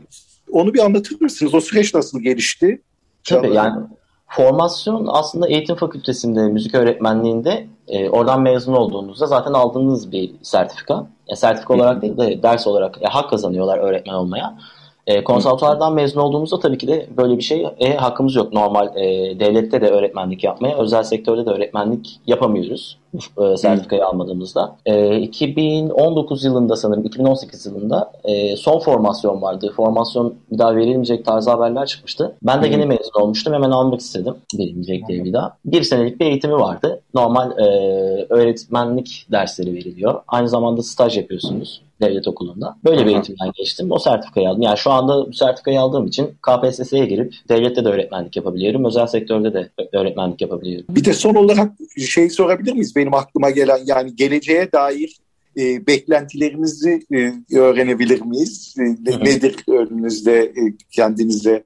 [0.51, 1.53] onu bir anlatır mısınız?
[1.53, 2.81] O süreç nasıl gelişti?
[3.23, 3.87] Tabii yani
[4.31, 11.07] formasyon aslında eğitim fakültesinde, müzik öğretmenliğinde e, oradan mezun olduğunuzda zaten aldığınız bir sertifika.
[11.27, 14.57] E, sertifika olarak değil de ders olarak e, hak kazanıyorlar öğretmen olmaya.
[15.07, 18.53] E, konservatuvardan mezun olduğumuzda tabii ki de böyle bir şey e, hakkımız yok.
[18.53, 24.75] Normal e, devlette de öğretmenlik yapmaya, özel sektörde de öğretmenlik yapamıyoruz e, sertifikayı almadığımızda.
[24.85, 29.73] E, 2019 yılında sanırım, 2018 yılında e, son formasyon vardı.
[29.75, 32.35] Formasyon bir daha verilmeyecek tarzı haberler çıkmıştı.
[32.43, 33.53] Ben de yine mezun olmuştum.
[33.53, 34.35] Hemen almak istedim.
[34.59, 35.57] Verilmeyecek diye bir daha.
[35.65, 37.01] Bir senelik bir eğitimi vardı.
[37.13, 37.65] Normal e,
[38.29, 40.21] öğretmenlik dersleri veriliyor.
[40.27, 42.75] Aynı zamanda staj yapıyorsunuz devlet okulunda.
[42.85, 43.91] Böyle bir eğitimden geçtim.
[43.91, 44.61] O sertifikayı aldım.
[44.61, 48.85] Yani şu anda bu sertifikayı aldığım için KPSS'ye girip devlette de öğretmenlik yapabiliyorum.
[48.85, 50.85] Özel sektörde de öğretmenlik yapabiliyorum.
[50.89, 51.71] Bir de son olarak
[52.07, 52.95] şey sorabilir miyiz?
[53.01, 55.17] Benim aklıma gelen yani geleceğe dair
[55.57, 58.75] e, beklentilerinizi e, öğrenebilir miyiz?
[58.79, 58.83] E,
[59.25, 60.61] nedir önünüzde e,
[60.91, 61.63] kendinizde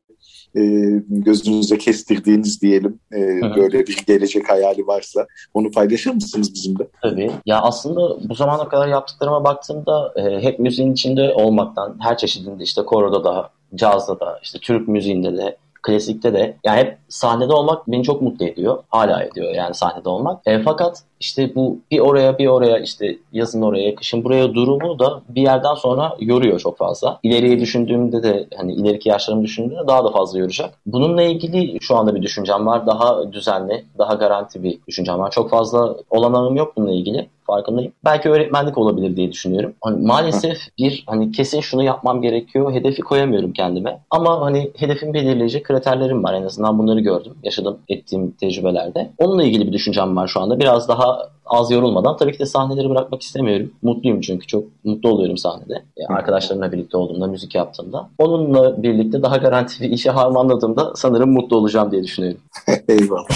[0.56, 0.62] e,
[1.10, 6.88] gözünüze kestirdiğiniz diyelim e, böyle bir gelecek hayali varsa onu paylaşır mısınız bizimle?
[7.02, 7.32] Tabii.
[7.46, 12.82] Ya aslında bu zamana kadar yaptıklarıma baktığımda e, hep müziğin içinde olmaktan her çeşidinde işte
[12.82, 18.04] koroda da, cazda da, işte Türk müziğinde de klasikte de yani hep sahnede olmak beni
[18.04, 18.84] çok mutlu ediyor.
[18.90, 20.48] Hala ediyor yani sahnede olmak.
[20.48, 25.22] E, fakat işte bu bir oraya bir oraya işte yazın oraya kışın buraya durumu da
[25.30, 27.20] bir yerden sonra yoruyor çok fazla.
[27.24, 30.74] İleriye düşündüğümde de hani ileriki yaşlarımı düşündüğümde daha da fazla yoracak.
[30.86, 32.88] Bununla ilgili şu anda bir düşüncem var.
[32.88, 35.32] Daha düzenli, daha garanti bir düşüncem var.
[35.32, 37.92] Çok fazla olanağım yok bununla ilgili farkındayım.
[38.06, 39.74] Belki öğretmenlik olabilir diye düşünüyorum.
[39.82, 44.00] Hani maalesef bir hani kesin şunu yapmam gerekiyor hedefi koyamıyorum kendime.
[44.10, 47.34] Ama hani hedefin belirleyici kriterlerim var en azından bunları gördüm.
[47.44, 49.12] Yaşadım ettiğim tecrübelerde.
[49.18, 50.60] Onunla ilgili bir düşüncem var şu anda.
[50.60, 51.15] Biraz daha
[51.46, 53.74] az yorulmadan tabii ki de sahneleri bırakmak istemiyorum.
[53.82, 55.84] Mutluyum çünkü çok mutlu oluyorum sahnede.
[55.98, 58.10] Yani arkadaşlarımla birlikte olduğumda, müzik yaptığımda.
[58.18, 62.42] Onunla birlikte daha garanti bir işe harmanladığımda sanırım mutlu olacağım diye düşünüyorum.
[62.90, 63.28] Eyvallah.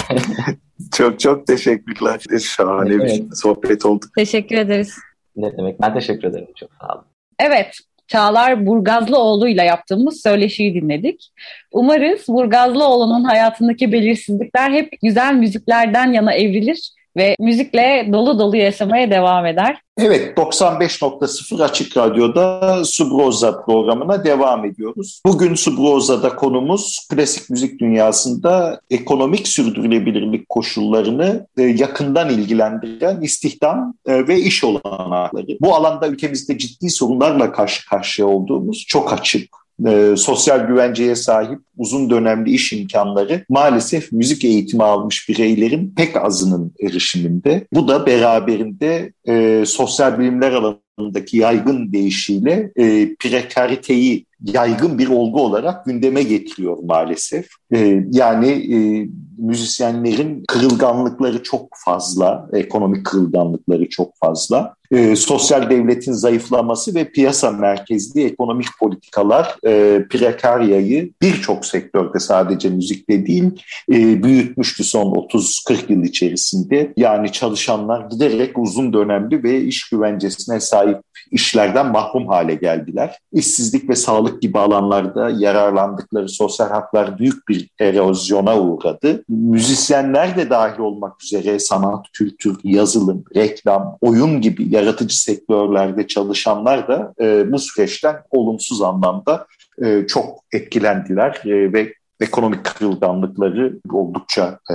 [0.92, 2.20] çok çok teşekkürler.
[2.40, 3.22] Şahane evet.
[3.30, 4.06] bir sohbet oldu.
[4.16, 4.94] Teşekkür ederiz.
[5.36, 5.80] Ne demek?
[5.80, 6.48] Ben teşekkür ederim.
[6.56, 7.04] Çok sağ olun.
[7.38, 7.74] Evet,
[8.10, 11.32] Çağlar Burgazlıoğlu ile yaptığımız söyleşiyi dinledik.
[11.72, 19.46] Umarız Burgazlıoğlu'nun hayatındaki belirsizlikler hep güzel müziklerden yana evrilir ve müzikle dolu dolu yaşamaya devam
[19.46, 19.80] eder.
[19.98, 25.20] Evet 95.0 Açık Radyo'da Subroza programına devam ediyoruz.
[25.26, 34.38] Bugün Subroza'da konumuz klasik müzik dünyasında ekonomik sürdürülebilirlik koşullarını e, yakından ilgilendiren istihdam e, ve
[34.40, 35.46] iş olanakları.
[35.60, 42.10] Bu alanda ülkemizde ciddi sorunlarla karşı karşıya olduğumuz çok açık e, sosyal güvenceye sahip uzun
[42.10, 47.66] dönemli iş imkanları maalesef müzik eğitimi almış bireylerin pek azının erişiminde.
[47.72, 55.84] Bu da beraberinde e, sosyal bilimler alanındaki yaygın değişiyle e, prekariteyi yaygın bir olgu olarak
[55.84, 57.46] gündeme getiriyor maalesef.
[57.74, 64.74] E, yani e, müzisyenlerin kırılganlıkları çok fazla, ekonomik kırılganlıkları çok fazla.
[64.90, 73.26] E, sosyal devletin zayıflaması ve piyasa merkezli ekonomik politikalar e, prekaryayı birçok sektörde sadece müzikte
[73.26, 73.50] değil
[73.92, 76.92] e, büyütmüştü son 30-40 yıl içerisinde.
[76.96, 80.98] Yani çalışanlar giderek uzun dönemli ve iş güvencesine sahip
[81.30, 83.18] işlerden mahrum hale geldiler.
[83.32, 89.24] İşsizlik ve sağlık gibi alanlarda yararlandıkları sosyal haklar büyük bir erozyona uğradı.
[89.28, 97.14] Müzisyenler de dahil olmak üzere sanat, kültür, yazılım, reklam, oyun gibi yaratıcı sektörlerde çalışanlar da
[97.20, 99.46] e, bu süreçten olumsuz anlamda
[99.84, 104.74] e, çok etkilendiler e, ve ekonomik kırılganlıkları oldukça e,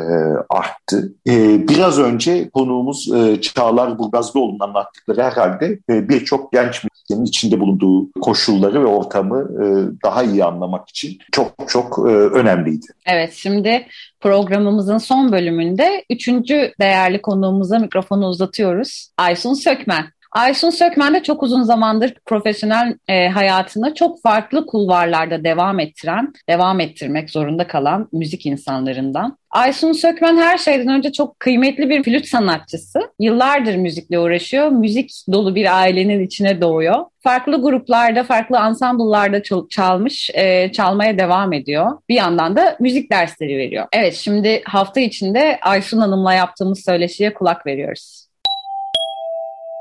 [0.49, 1.13] arttı.
[1.27, 8.11] E, biraz önce konuğumuz e, Çağlar Burgazlıoğlu'nun anlattıkları herhalde e, birçok genç müzisyenin içinde bulunduğu
[8.21, 9.65] koşulları ve ortamı e,
[10.03, 12.85] daha iyi anlamak için çok çok e, önemliydi.
[13.05, 13.87] Evet şimdi
[14.19, 19.09] programımızın son bölümünde üçüncü değerli konuğumuza mikrofonu uzatıyoruz.
[19.17, 20.05] Aysun Sökmen.
[20.35, 26.79] Aysun Sökmen de çok uzun zamandır profesyonel e, hayatını çok farklı kulvarlarda devam ettiren, devam
[26.79, 29.37] ettirmek zorunda kalan müzik insanlarından.
[29.49, 32.99] Aysun Sökmen her şeyden önce çok kıymetli bir flüt sanatçısı.
[33.19, 34.69] Yıllardır müzikle uğraşıyor.
[34.69, 37.05] Müzik dolu bir ailenin içine doğuyor.
[37.23, 41.91] Farklı gruplarda, farklı ansambullarda çalmış, e, çalmaya devam ediyor.
[42.09, 43.85] Bir yandan da müzik dersleri veriyor.
[43.93, 48.24] Evet, şimdi hafta içinde Aysun Hanım'la yaptığımız söyleşiye kulak veriyoruz.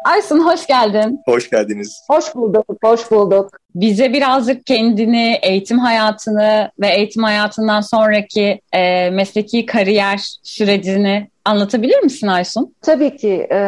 [0.04, 1.22] Aysun hoş geldin.
[1.26, 2.02] Hoş geldiniz.
[2.08, 3.50] Hoş bulduk, hoş bulduk.
[3.74, 12.26] Bize birazcık kendini, eğitim hayatını ve eğitim hayatından sonraki e, mesleki kariyer sürecini anlatabilir misin
[12.26, 12.74] Aysun?
[12.82, 13.46] Tabii ki.
[13.50, 13.58] E,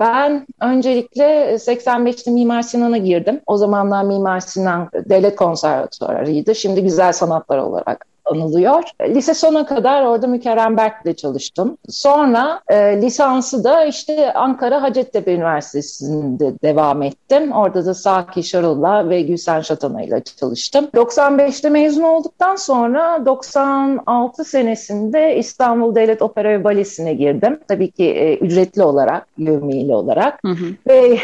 [0.00, 3.40] ben öncelikle 85'te Mimar Sinan'a girdim.
[3.46, 6.54] O zamanlar Mimar Sinan Devlet Konservatuarı'ydı.
[6.54, 8.82] Şimdi Güzel Sanatlar olarak anılıyor.
[9.08, 11.78] Lise sona kadar orada Mükerrem Berk'le çalıştım.
[11.88, 17.52] Sonra e, lisansı da işte Ankara Hacettepe Üniversitesi'nde devam ettim.
[17.52, 20.84] Orada da Saki Şarıl'la ve Gülsen Şatana ile çalıştım.
[20.94, 27.60] 95'te mezun olduktan sonra 96 senesinde İstanbul Devlet Opera ve Balesi'ne girdim.
[27.68, 30.38] Tabii ki e, ücretli olarak, yövmiyeli olarak.
[30.44, 30.64] Hı hı.
[30.88, 31.18] Ve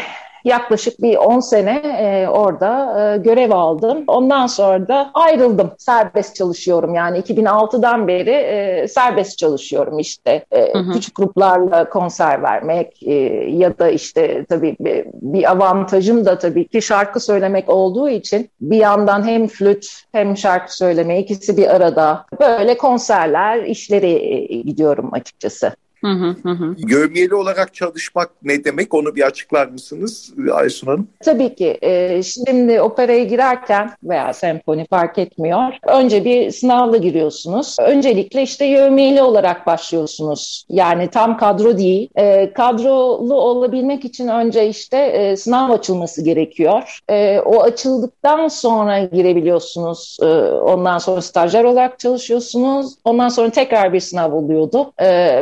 [0.45, 4.03] yaklaşık bir 10 sene e, orada e, görev aldım.
[4.07, 5.71] Ondan sonra da ayrıldım.
[5.77, 10.45] Serbest çalışıyorum yani 2006'dan beri e, serbest çalışıyorum işte.
[10.51, 10.91] E, hı hı.
[10.91, 13.13] Küçük gruplarla konser vermek e,
[13.49, 18.77] ya da işte tabii bir, bir avantajım da tabii ki şarkı söylemek olduğu için bir
[18.77, 22.25] yandan hem flüt hem şarkı söyleme ikisi bir arada.
[22.39, 25.73] Böyle konserler, işleri e, gidiyorum açıkçası.
[26.01, 26.11] Hı
[26.43, 26.75] hı hı.
[26.77, 31.07] Yövmiyeli olarak çalışmak ne demek onu bir açıklar mısınız Aysun Hanım?
[31.25, 31.77] Tabii ki.
[31.81, 35.73] E, şimdi operaya girerken veya senfoni fark etmiyor.
[35.87, 37.75] Önce bir sınavla giriyorsunuz.
[37.81, 40.65] Öncelikle işte yövmiyeli olarak başlıyorsunuz.
[40.69, 42.09] Yani tam kadro değil.
[42.15, 46.99] E, kadrolu olabilmek için önce işte e, sınav açılması gerekiyor.
[47.45, 50.17] O açıldıktan sonra girebiliyorsunuz.
[50.63, 52.95] Ondan sonra stajyer olarak çalışıyorsunuz.
[53.03, 54.93] Ondan sonra tekrar bir sınav oluyordu.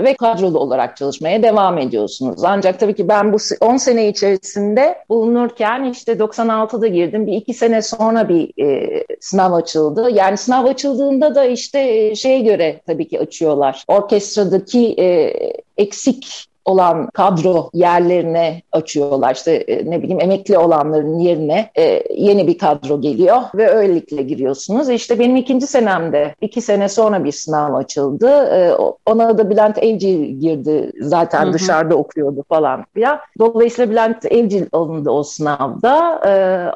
[0.04, 0.16] Ve
[0.48, 2.44] kadrolu olarak çalışmaya devam ediyorsunuz.
[2.44, 7.28] Ancak tabii ki ben bu 10 sene içerisinde bulunurken işte 96'da girdim.
[7.28, 10.10] Bir iki sene sonra bir e, sınav açıldı.
[10.14, 13.84] Yani sınav açıldığında da işte e, şeye göre tabii ki açıyorlar.
[13.88, 15.34] Orkestradaki e,
[15.78, 19.36] eksik olan kadro yerlerine açıyorlar.
[19.36, 24.90] İşte e, ne bileyim emekli olanların yerine e, yeni bir kadro geliyor ve öylelikle giriyorsunuz.
[24.90, 28.28] İşte benim ikinci senemde iki sene sonra bir sınav açıldı.
[28.28, 28.74] E,
[29.06, 30.92] ona da Bülent Evcil girdi.
[31.02, 31.54] Zaten hı hı.
[31.54, 33.20] dışarıda okuyordu falan filan.
[33.40, 36.22] Dolayısıyla Bülent Evcil alındı o sınavda.
[36.28, 36.32] E,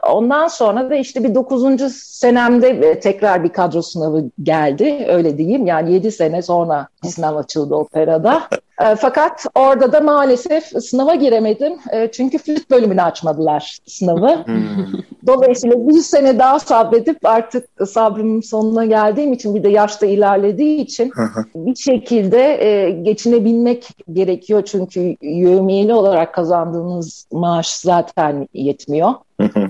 [0.10, 5.06] ondan sonra da işte bir dokuzuncu senemde e, tekrar bir kadro sınavı geldi.
[5.08, 5.66] Öyle diyeyim.
[5.66, 8.42] Yani yedi sene sonra sınav açıldı operada.
[8.86, 11.74] E, fakat orada da maalesef sınava giremedim.
[11.92, 14.46] E, çünkü flüt bölümünü açmadılar sınavı.
[14.46, 14.86] Hmm.
[15.28, 21.12] Dolayısıyla bir sene daha sabredip artık sabrımın sonuna geldiğim için bir de yaşta ilerlediği için
[21.56, 24.64] bir şekilde e, geçinebilmek gerekiyor.
[24.66, 29.14] Çünkü yövmiyeli olarak kazandığınız maaş zaten yetmiyor.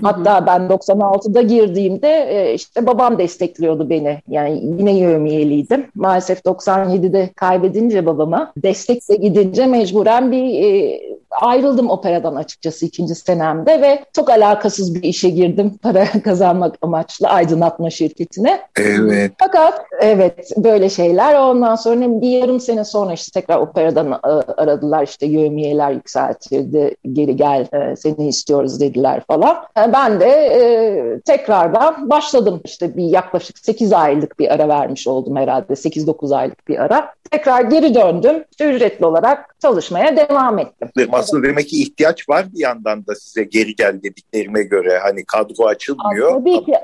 [0.02, 4.22] Hatta ben 96'da girdiğimde e, işte babam destekliyordu beni.
[4.28, 5.86] Yani yine yövmiyeliydim.
[5.94, 11.00] Maalesef 97'de kaybedince babama destekle gidince mecburen bir e,
[11.40, 17.90] ayrıldım operadan açıkçası ikinci senemde ve çok alakasız bir işe girdim para kazanmak amaçlı aydınlatma
[17.90, 18.60] şirketine.
[18.76, 19.32] Evet.
[19.38, 24.16] Fakat evet böyle şeyler ondan sonra bir yarım sene sonra işte tekrar operadan e,
[24.56, 29.56] aradılar işte yövmiyeler yükseltildi geri gel e, seni istiyoruz dediler falan.
[29.78, 35.72] E, ben de tekrardan başladım işte bir yaklaşık 8 aylık bir ara vermiş oldum herhalde
[35.72, 37.14] 8-9 aylık bir ara.
[37.30, 40.88] Tekrar geri döndüm işte ücretli olarak çalışmaya devam ettim
[41.22, 45.66] aslında demek ki ihtiyaç var bir yandan da size geri gel dediklerime göre hani kadro
[45.66, 46.30] açılmıyor.
[46.30, 46.74] Tabii ki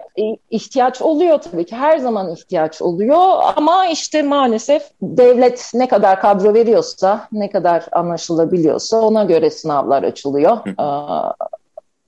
[0.51, 3.25] ihtiyaç oluyor tabii ki her zaman ihtiyaç oluyor
[3.57, 10.59] ama işte maalesef devlet ne kadar kadro veriyorsa ne kadar anlaşılabiliyorsa ona göre sınavlar açılıyor.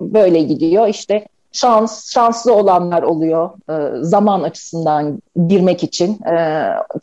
[0.01, 3.51] Böyle gidiyor işte şans şanslı olanlar oluyor
[4.01, 6.19] zaman açısından girmek için.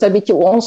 [0.00, 0.60] Tabii ki 10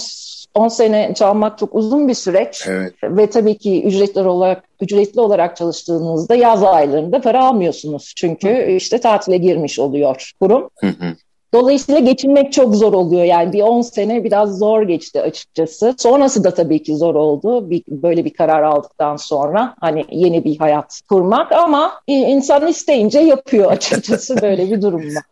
[0.56, 2.94] 10 sene çalmak çok uzun bir süreç evet.
[3.04, 8.14] ve tabii ki ücretli olarak ücretli olarak çalıştığınızda yaz aylarında para almıyorsunuz.
[8.16, 10.70] Çünkü işte tatile girmiş oluyor kurum.
[10.80, 11.16] Hı hı.
[11.54, 13.24] Dolayısıyla geçinmek çok zor oluyor.
[13.24, 15.96] Yani bir 10 sene biraz zor geçti açıkçası.
[15.98, 17.70] Sonrası da tabii ki zor oldu.
[17.70, 23.72] Bir, böyle bir karar aldıktan sonra hani yeni bir hayat kurmak ama insan isteyince yapıyor
[23.72, 25.24] açıkçası böyle bir durum var.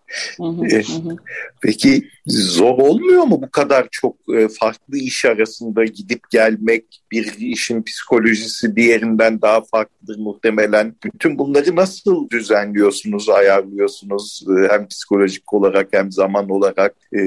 [1.62, 7.84] Peki zor olmuyor mu bu kadar çok e, farklı iş arasında gidip gelmek, bir işin
[7.84, 10.95] psikolojisi diğerinden daha farklıdır muhtemelen.
[11.03, 17.20] Bütün bunları nasıl düzenliyorsunuz, ayarlıyorsunuz e, hem psikolojik olarak hem zaman olarak e,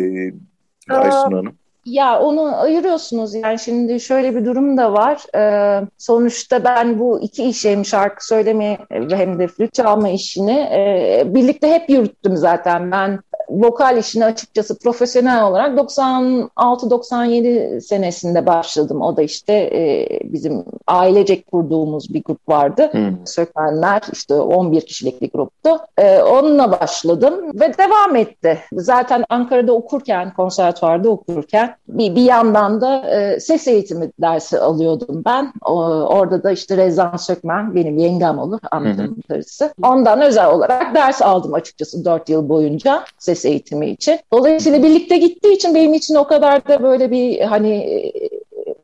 [0.88, 1.61] Aysun Hanım?
[1.84, 5.22] Ya onu ayırıyorsunuz yani şimdi şöyle bir durum da var.
[5.36, 11.22] Ee, sonuçta ben bu iki işi hem şarkı söyleme hem de flüt çalma işini e,
[11.26, 12.90] birlikte hep yürüttüm zaten.
[12.90, 13.18] Ben
[13.48, 19.02] vokal işine açıkçası profesyonel olarak 96-97 senesinde başladım.
[19.02, 22.88] O da işte e, bizim ailecek kurduğumuz bir grup vardı.
[22.92, 23.26] Hmm.
[23.26, 25.78] Sökmenler işte 11 kişilik bir gruptu.
[25.98, 28.58] E, onunla başladım ve devam etti.
[28.72, 35.52] Zaten Ankara'da okurken, konservatuvarda okurken bir, bir yandan da e, ses eğitimi dersi alıyordum ben.
[35.64, 39.74] O, orada da işte Rezan Sökmen benim yengem olur anladığım karısı.
[39.82, 44.18] Ondan özel olarak ders aldım açıkçası 4 yıl boyunca ses ses eğitimi için.
[44.32, 48.02] Dolayısıyla birlikte gittiği için benim için o kadar da böyle bir hani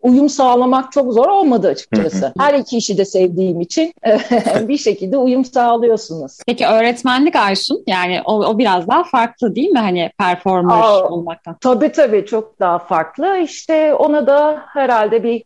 [0.03, 2.32] uyum sağlamak çok zor olmadı açıkçası.
[2.38, 3.92] Her iki işi de sevdiğim için
[4.68, 6.38] bir şekilde uyum sağlıyorsunuz.
[6.46, 11.57] Peki öğretmenlik Aysun yani o, o biraz daha farklı değil mi hani performer Aa, olmaktan?
[11.61, 13.38] Tabii tabii çok daha farklı.
[13.38, 15.44] İşte ona da herhalde bir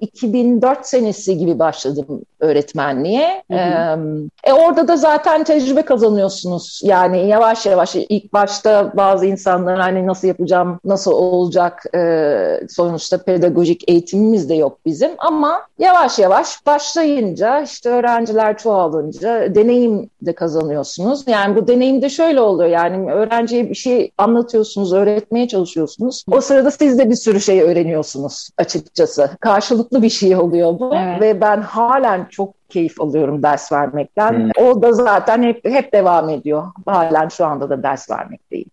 [0.00, 3.42] 2004 e, senesi gibi başladım öğretmenliğe.
[3.50, 4.28] Hı hı.
[4.44, 6.80] E, orada da zaten tecrübe kazanıyorsunuz.
[6.84, 13.90] Yani yavaş yavaş ilk başta bazı insanlar hani nasıl yapacağım, nasıl olacak e, sonuçta pedagojik
[13.90, 21.24] eğitimimiz de yok bizim ama yavaş yavaş başlayınca işte öğrenciler çoğalınca deneyim de kazanıyorsunuz.
[21.26, 26.24] Yani bu deneyim de şöyle oluyor yani öğrenciye bir şey anlatıyorsunuz, öğretmeye çalışıyorsunuz.
[26.32, 31.20] O sırada siz de bir sürü şey öğreniyorsunuz açıkçası karşılıklı bir şey oluyor bu Evet.
[31.20, 34.50] ve ben halen çok keyif alıyorum ders vermekten.
[34.60, 36.62] O da zaten hep hep devam ediyor.
[36.86, 38.68] Halen şu anda da ders vermekteyim.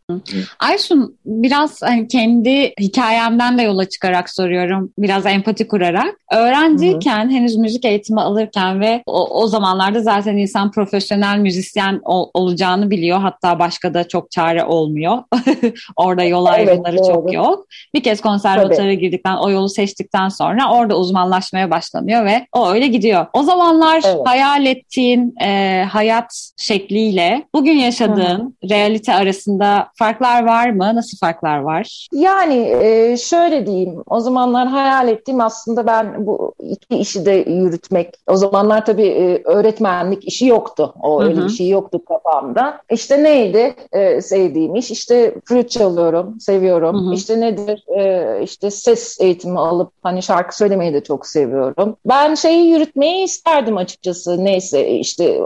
[0.60, 4.90] Aysun biraz hani kendi hikayemden de yola çıkarak soruyorum.
[4.98, 6.16] Biraz empati kurarak.
[6.34, 12.90] Öğrenciyken henüz müzik eğitimi alırken ve o, o zamanlarda zaten insan profesyonel müzisyen ol- olacağını
[12.90, 13.20] biliyor.
[13.20, 15.18] Hatta başka da çok çare olmuyor.
[15.96, 17.08] Orada yol Evet, ayrımları doğru.
[17.14, 17.66] çok yok.
[17.96, 23.26] Bir kez konservatuara girdikten, o yolu seçtikten sonra orada uzmanlaşmaya başlanıyor ve o öyle gidiyor.
[23.34, 24.22] O zamanlar Evet.
[24.26, 30.92] hayal ettiğin e, hayat şekliyle bugün yaşadığın realite arasında farklar var mı?
[30.96, 32.08] Nasıl farklar var?
[32.14, 38.14] Yani e, şöyle diyeyim, o zamanlar hayal ettiğim aslında ben bu iki işi de yürütmek.
[38.28, 40.94] O zamanlar tabii e, öğretmenlik işi yoktu.
[41.04, 41.46] O Hı öyle hı.
[41.46, 42.82] bir şey yoktu kafamda.
[42.92, 44.92] İşte neydi e, sevdiğim iş?
[44.92, 47.06] İşte flüt çalıyorum, seviyorum.
[47.06, 47.14] Hı hı.
[47.14, 47.84] İşte nedir?
[47.98, 51.96] E, işte ses eğitimi alıp hani şarkı söylemeyi de çok seviyorum.
[52.06, 54.46] Ben şeyi yürütmeyi isterdim açıkçası.
[54.46, 55.42] Neyse işte e,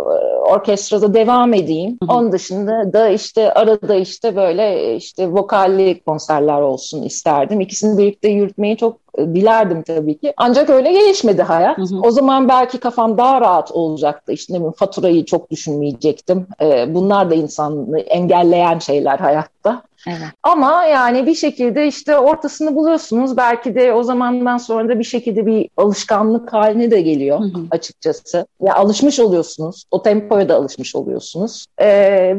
[0.49, 1.97] orkestrada devam edeyim.
[2.03, 2.17] Hı hı.
[2.17, 7.61] Onun dışında da işte arada işte böyle işte vokalli konserler olsun isterdim.
[7.61, 10.33] İkisini birlikte yürütmeyi çok e, dilerdim tabii ki.
[10.37, 11.77] Ancak öyle gelişmedi hayat.
[11.77, 11.99] Hı hı.
[12.03, 14.31] O zaman belki kafam daha rahat olacaktı.
[14.31, 16.47] İşte ne bileyim faturayı çok düşünmeyecektim.
[16.61, 19.83] E, bunlar da insanı engelleyen şeyler hayatta.
[20.07, 20.27] Evet.
[20.43, 23.37] Ama yani bir şekilde işte ortasını buluyorsunuz.
[23.37, 27.61] Belki de o zamandan sonra da bir şekilde bir alışkanlık haline de geliyor Hı hı.
[27.71, 28.47] açıkçası.
[28.61, 29.85] Ya alışmış oluyorsunuz.
[29.91, 31.65] O tempoya da alışmış oluyorsunuz.
[31.77, 31.87] Ee,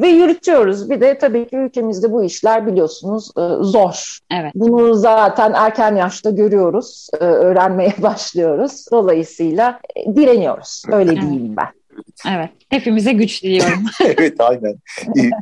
[0.02, 0.90] ve yürütüyoruz.
[0.90, 4.18] Bir de tabii ki ülkemizde bu işler biliyorsunuz e, zor.
[4.40, 4.52] Evet.
[4.54, 7.08] Bunu zaten erken yaşta görüyoruz.
[7.20, 8.86] e, öğrenmeye başlıyoruz.
[8.92, 10.82] Dolayısıyla e, direniyoruz.
[10.92, 11.22] Öyle Evet.
[11.22, 11.68] diyeyim ben.
[12.28, 12.50] Evet.
[12.68, 13.84] Hepimize güç diliyorum.
[14.04, 14.74] evet aynen.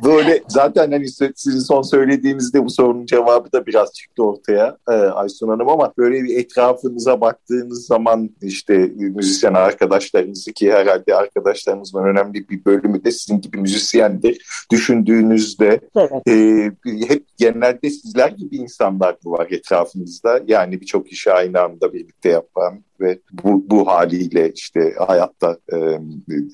[0.03, 5.47] Böyle zaten hani sizin son söylediğinizde bu sorunun cevabı da biraz çıktı ortaya e, Aysun
[5.47, 12.65] Hanım ama böyle bir etrafınıza baktığınız zaman işte müzisyen arkadaşlarınızı ki herhalde arkadaşlarınızın önemli bir
[12.65, 14.65] bölümü de sizin gibi müzisyendir.
[14.71, 16.27] Düşündüğünüzde Evet.
[16.27, 16.71] e,
[17.07, 20.41] hep genelde sizler gibi insanlar var etrafınızda.
[20.47, 25.77] Yani birçok işi aynı anda birlikte yapan ve bu, bu haliyle işte hayatta e,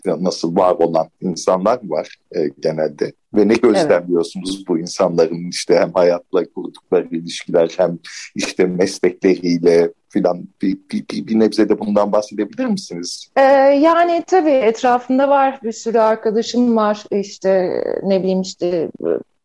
[0.05, 3.13] nasıl var olan insanlar var e, genelde.
[3.33, 7.99] Ve ne gözlemliyorsunuz bu insanların işte hem hayatla kurdukları ilişkiler hem
[8.35, 10.43] işte meslekleriyle filan?
[10.61, 13.27] Bir, bir, bir, bir nebze de bundan bahsedebilir misiniz?
[13.35, 13.41] Ee,
[13.81, 17.03] yani tabii etrafımda var bir sürü arkadaşım var.
[17.11, 18.89] İşte ne bileyim işte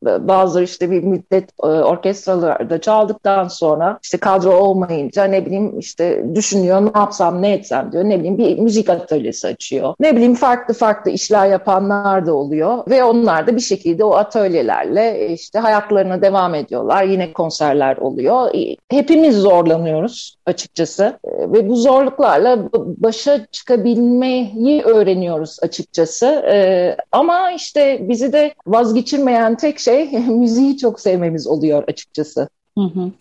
[0.02, 6.82] bazıları işte bir müddet e, orkestralarda çaldıktan sonra işte kadro olmayınca ne bileyim işte düşünüyor
[6.82, 8.04] ne yapsam ne etsem diyor.
[8.04, 9.94] Ne bileyim bir müzik atölyesi açıyor.
[10.00, 12.78] Ne bileyim farklı farklı işler yapanlar da oluyor.
[12.88, 17.04] Ve onlar da bir şekilde o atölyelerle işte hayatlarına devam ediyorlar.
[17.04, 18.54] Yine konserler oluyor.
[18.54, 26.26] E, Hepimiz zorlanıyoruz açıkçası E, ve bu zorluklarla başa çıkabilmeyi öğreniyoruz açıkçası.
[26.26, 32.48] E, ama işte bizi de vazgeçirmeyen tek şey müziği çok sevmemiz oluyor açıkçası.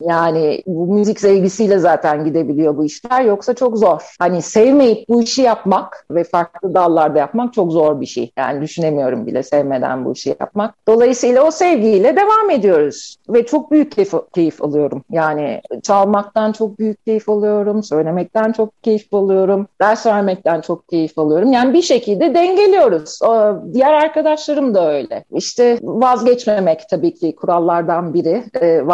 [0.01, 3.21] Yani bu müzik sevgisiyle zaten gidebiliyor bu işler.
[3.21, 4.01] Yoksa çok zor.
[4.19, 8.31] Hani sevmeyip bu işi yapmak ve farklı dallarda yapmak çok zor bir şey.
[8.37, 10.75] Yani düşünemiyorum bile sevmeden bu işi yapmak.
[10.87, 13.17] Dolayısıyla o sevgiyle devam ediyoruz.
[13.29, 15.03] Ve çok büyük keyif, keyif alıyorum.
[15.09, 17.83] Yani çalmaktan çok büyük keyif alıyorum.
[17.83, 19.67] Söylemekten çok keyif alıyorum.
[19.81, 21.51] Ders vermekten çok keyif alıyorum.
[21.51, 23.19] Yani bir şekilde dengeliyoruz.
[23.73, 25.23] Diğer arkadaşlarım da öyle.
[25.33, 28.43] İşte vazgeçmemek tabii ki kurallardan biri.
[28.61, 28.87] E,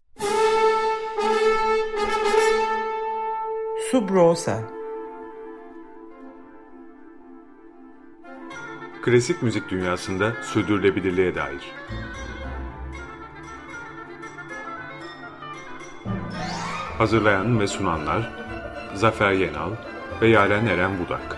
[3.91, 4.59] Subrosa
[9.01, 11.61] Klasik müzik dünyasında sürdürülebilirliğe dair.
[16.99, 18.29] Hazırlayan ve sunanlar
[18.93, 19.71] Zafer Yenal
[20.21, 21.37] ve Yaren Eren Budak.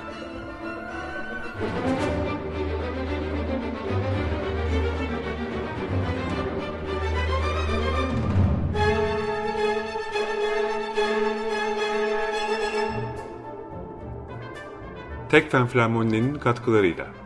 [15.30, 17.21] Tekfen Flamoni'nin katkılarıyla